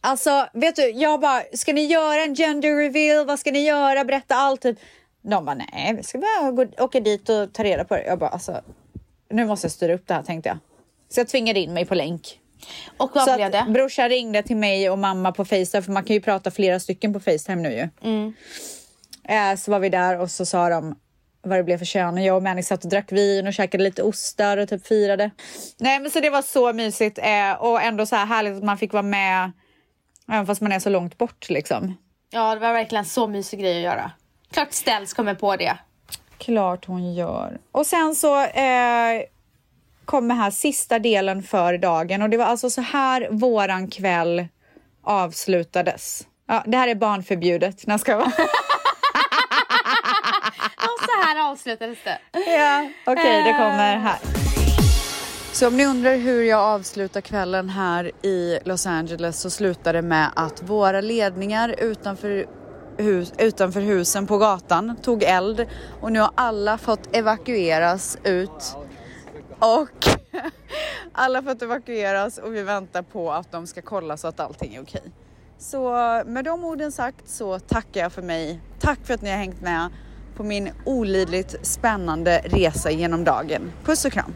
[0.00, 3.26] Alltså, vet du, jag bara, ska ni göra en gender reveal?
[3.26, 4.04] Vad ska ni göra?
[4.04, 4.60] Berätta allt.
[4.62, 4.78] Typ.
[5.22, 8.02] De bara, nej, vi ska bara gå, åka dit och ta reda på det.
[8.04, 8.60] Jag bara, alltså,
[9.30, 10.58] nu måste jag styra upp det här tänkte jag.
[11.08, 12.40] Så jag tvingade in mig på länk.
[12.96, 13.66] Och vad så blev det?
[13.68, 17.12] brorsan ringde till mig och mamma på Facetime, för man kan ju prata flera stycken
[17.12, 17.88] på Facetime nu ju.
[18.02, 18.34] Mm.
[19.28, 20.94] Eh, så var vi där och så sa de
[21.42, 22.24] vad det blev för kön.
[22.24, 25.30] Jag och Manny satt och drack vin och käkade lite ostar och typ firade.
[25.78, 28.78] Nej men så det var så mysigt eh, och ändå så här härligt att man
[28.78, 29.52] fick vara med
[30.28, 31.96] även fast man är så långt bort liksom.
[32.30, 34.10] Ja det var verkligen en så mysig grej att göra.
[34.52, 35.78] Klart Ställs kommer på det.
[36.38, 37.58] Klart hon gör.
[37.72, 39.22] Och sen så eh,
[40.04, 44.46] kommer här sista delen för dagen och det var alltså så här våran kväll
[45.04, 46.26] avslutades.
[46.48, 47.86] Ja, det här är barnförbjudet.
[47.86, 48.32] När ska vara?
[50.76, 52.18] Och så här avslutades det.
[52.32, 54.18] Ja, okej, det kommer här.
[55.52, 60.02] Så om ni undrar hur jag avslutar kvällen här i Los Angeles så slutar det
[60.02, 62.46] med att våra ledningar utanför,
[62.96, 65.66] hus, utanför husen på gatan tog eld
[66.00, 68.76] och nu har alla fått evakueras ut
[69.58, 70.08] och
[71.12, 74.82] alla fått evakueras och vi väntar på att de ska kolla så att allting är
[74.82, 75.12] okej.
[75.58, 75.90] Så
[76.26, 78.60] med de orden sagt så tackar jag för mig.
[78.80, 79.88] Tack för att ni har hängt med
[80.36, 83.72] på min olidligt spännande resa genom dagen.
[83.84, 84.32] Puss och kram!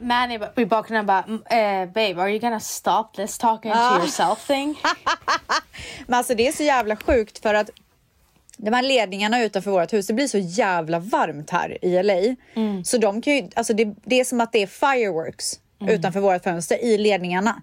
[0.00, 4.46] Manny i bakgrunden bara, "Mm, eh, babe are you gonna stop this talking to yourself
[4.46, 4.80] thing?
[6.06, 7.70] Men alltså det är så jävla sjukt för att
[8.56, 12.36] de här ledningarna utanför vårt hus, det blir så jävla varmt här i LA.
[12.84, 16.42] Så de kan ju, alltså det, det är som att det är fireworks utanför vårt
[16.44, 17.62] fönster i ledningarna.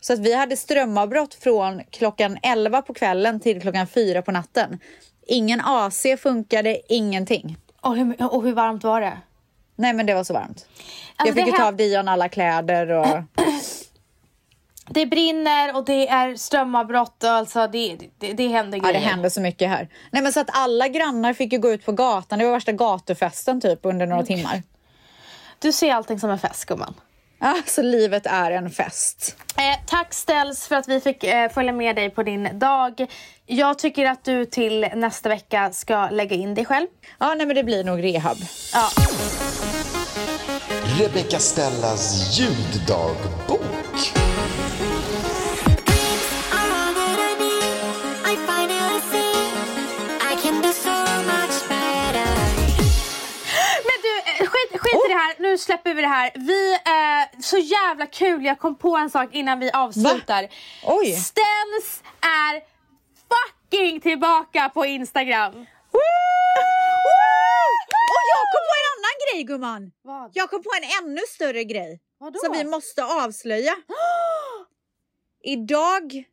[0.00, 4.78] Så att vi hade strömavbrott från klockan 11 på kvällen till klockan 4 på natten.
[5.26, 7.56] Ingen AC funkade, ingenting.
[7.80, 9.18] och, hur, och hur varmt var det?
[9.82, 10.66] Nej men det var så varmt.
[11.16, 13.06] Alltså, jag fick ju ta av Dion alla kläder och...
[14.88, 19.08] Det brinner och det är strömavbrott och alltså det, det, det händer Ja, det grejer.
[19.08, 19.88] hände så mycket här.
[20.10, 22.38] Nej, men så att alla grannar fick ju gå ut på gatan.
[22.38, 24.62] Det var värsta gatufesten typ under några timmar.
[25.58, 26.94] Du ser allting som en fest gumman.
[27.38, 29.36] Alltså livet är en fest.
[29.56, 33.06] Eh, tack Ställs för att vi fick eh, följa med dig på din dag.
[33.46, 36.86] Jag tycker att du till nästa vecka ska lägga in dig själv.
[37.18, 38.36] Ja, nej men det blir nog rehab.
[38.74, 38.88] Ja.
[40.98, 43.60] Rebecca Stellas ljuddagbok.
[54.26, 55.34] eh, skit, skit i det här.
[55.38, 56.30] Nu släpper vi det här.
[56.34, 58.44] Vi, eh, så jävla kul.
[58.44, 60.48] Jag kom på en sak innan vi avslutar.
[60.84, 61.12] Oj.
[61.12, 62.60] Ställs är
[63.32, 65.52] fucking tillbaka på Instagram.
[65.92, 66.91] Woo!
[68.22, 69.92] Och jag kom på en annan grej gumman.
[70.02, 70.30] Vad?
[70.34, 72.00] Jag kom på en ännu större grej.
[72.18, 72.38] Vadå?
[72.44, 73.72] Som vi måste avslöja.
[75.44, 76.24] Idag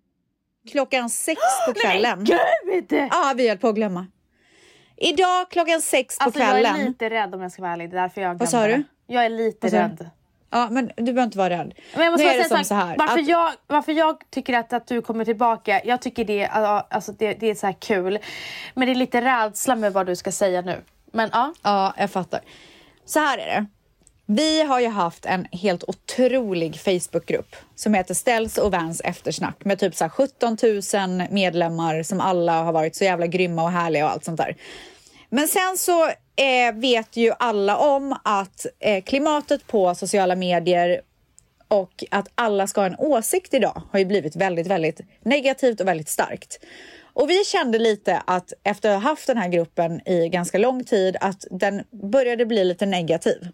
[0.71, 2.23] klockan sex på kvällen.
[2.25, 2.91] Gud!
[3.11, 4.07] Ja, vi höll på att glömma.
[4.97, 6.75] Idag klockan sex på Alltså jag kvällen.
[6.75, 7.89] är lite rädd om jag ska vara ärlig.
[7.91, 8.77] Det är därför jag Vad sa glömde
[9.07, 9.13] du?
[9.13, 10.09] Jag är lite rädd.
[10.51, 11.73] Ja, men du behöver inte vara rädd.
[11.95, 12.95] Men jag måste nu är det som så här.
[12.97, 15.81] varför, att- jag, varför jag tycker att, att du kommer tillbaka.
[15.85, 18.19] Jag tycker det, alltså det, det är så här kul.
[18.73, 20.81] Men det är lite rädsla med vad du ska säga nu.
[21.11, 21.53] Men ja.
[21.61, 22.41] Ja, jag fattar.
[23.05, 23.65] Så här är det.
[24.31, 29.79] Vi har ju haft en helt otrolig Facebookgrupp som heter Ställs och Vans eftersnack med
[29.79, 30.57] typ så här 17
[31.19, 34.55] 000 medlemmar som alla har varit så jävla grymma och härliga och allt sånt där.
[35.29, 36.05] Men sen så
[36.35, 41.01] eh, vet ju alla om att eh, klimatet på sociala medier
[41.67, 45.87] och att alla ska ha en åsikt idag har ju blivit väldigt, väldigt negativt och
[45.87, 46.59] väldigt starkt.
[47.19, 50.83] Och vi kände lite att efter att ha haft den här gruppen i ganska lång
[50.83, 53.47] tid att den började bli lite negativ.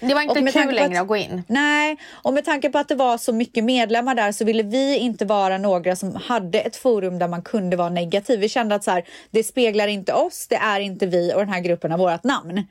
[0.00, 1.42] Det var inte kul längre att- att gå in.
[1.48, 4.96] Nej, och med tanke på att det var så mycket medlemmar där så ville vi
[4.98, 8.40] inte vara några som hade ett forum där man kunde vara negativ.
[8.40, 11.48] Vi kände att så här, det speglar inte oss, det är inte vi och den
[11.48, 12.62] här gruppen har vårt namn.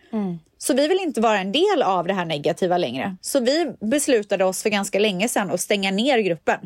[0.58, 3.16] Så vi vill inte vara en del av det här negativa längre.
[3.22, 6.60] Så vi beslutade oss för ganska länge sedan att stänga ner gruppen.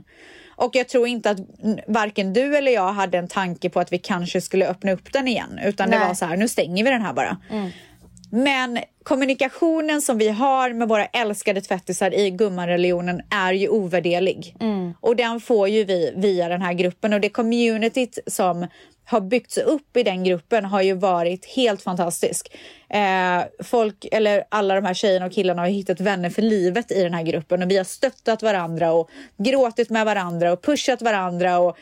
[0.63, 1.39] Och jag tror inte att
[1.87, 5.27] varken du eller jag hade en tanke på att vi kanske skulle öppna upp den
[5.27, 5.59] igen.
[5.65, 6.07] Utan det Nej.
[6.07, 7.37] var så här, nu stänger vi den här bara.
[8.31, 14.55] Men kommunikationen som vi har med våra älskade tvättisar i gummanreligionen är ju ovärderlig.
[14.99, 18.67] Och den får ju vi via den här gruppen och det communityt som
[19.05, 22.55] har byggts upp i den gruppen har ju varit helt fantastisk.
[22.89, 27.03] Eh, folk, eller alla de här tjejerna och killarna har hittat vänner för livet i
[27.03, 31.59] den här gruppen och vi har stöttat varandra och gråtit med varandra och pushat varandra
[31.59, 31.77] och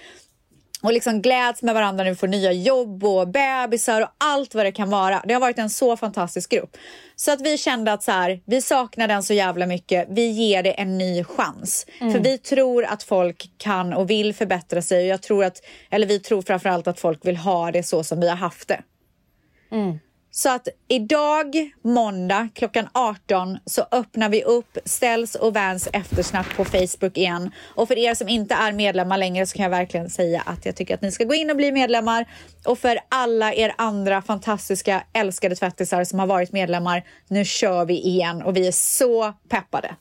[0.81, 4.65] och liksom gläds med varandra när vi får nya jobb och bebisar och allt vad
[4.65, 5.21] det kan vara.
[5.25, 6.77] Det har varit en så fantastisk grupp.
[7.15, 10.07] Så att vi kände att så här, vi saknar den så jävla mycket.
[10.09, 11.85] Vi ger det en ny chans.
[11.99, 15.01] För vi tror att folk kan och vill förbättra sig.
[15.01, 15.57] Och jag tror att,
[15.89, 18.81] eller vi tror framförallt att folk vill ha det så som vi har haft det.
[20.33, 26.65] Så att idag, måndag klockan 18 så öppnar vi upp Ställs och Vans eftersnack på
[26.65, 27.51] Facebook igen.
[27.75, 30.75] Och för er som inte är medlemmar längre så kan jag verkligen säga att jag
[30.75, 32.25] tycker att ni ska gå in och bli medlemmar.
[32.65, 38.01] Och för alla er andra fantastiska älskade tvättisar som har varit medlemmar, nu kör vi
[38.01, 39.95] igen och vi är så peppade.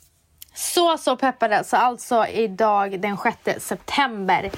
[0.55, 1.65] Så, så peppade.
[1.65, 4.51] Så alltså idag den 6 september.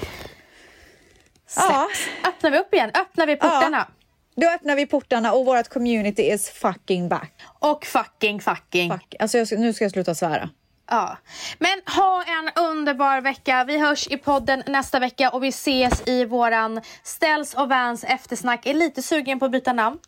[1.55, 1.87] Ja.
[2.27, 2.91] Öppnar vi upp igen.
[2.93, 3.87] Öppnar vi portarna.
[4.35, 7.41] Då öppnar vi portarna och vårt community is fucking back.
[7.59, 8.91] Och fucking fucking.
[8.91, 9.15] Fuck.
[9.19, 10.49] Alltså jag, nu ska jag sluta svära.
[10.89, 11.17] Ja.
[11.59, 13.63] Men ha en underbar vecka.
[13.63, 18.65] Vi hörs i podden nästa vecka och vi ses i våran Ställs och Vans eftersnack.
[18.65, 19.99] Är lite sugen på att byta namn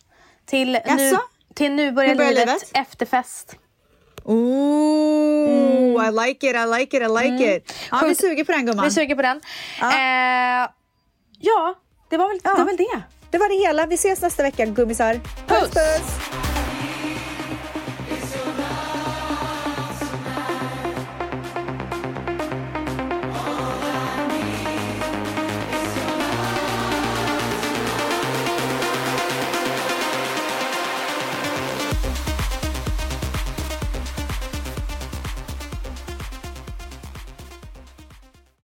[0.46, 1.16] till nu,
[1.54, 3.56] till nu börjar, nu börjar livet, livet efterfest.
[4.24, 6.08] Ooh, mm.
[6.08, 7.56] I like it, I like it, I like mm.
[7.56, 7.74] it.
[7.90, 8.84] Ja, vi suger på den gumman.
[8.84, 9.40] Vi suger på den.
[9.80, 10.68] Ja, eh,
[11.38, 11.74] ja
[12.08, 12.50] det, var väl, ja.
[12.50, 13.02] det var väl det.
[13.30, 13.86] Det var det hela.
[13.86, 15.20] Vi ses nästa vecka, gummisar.
[15.46, 15.74] Puss, puss!
[15.74, 16.55] puss.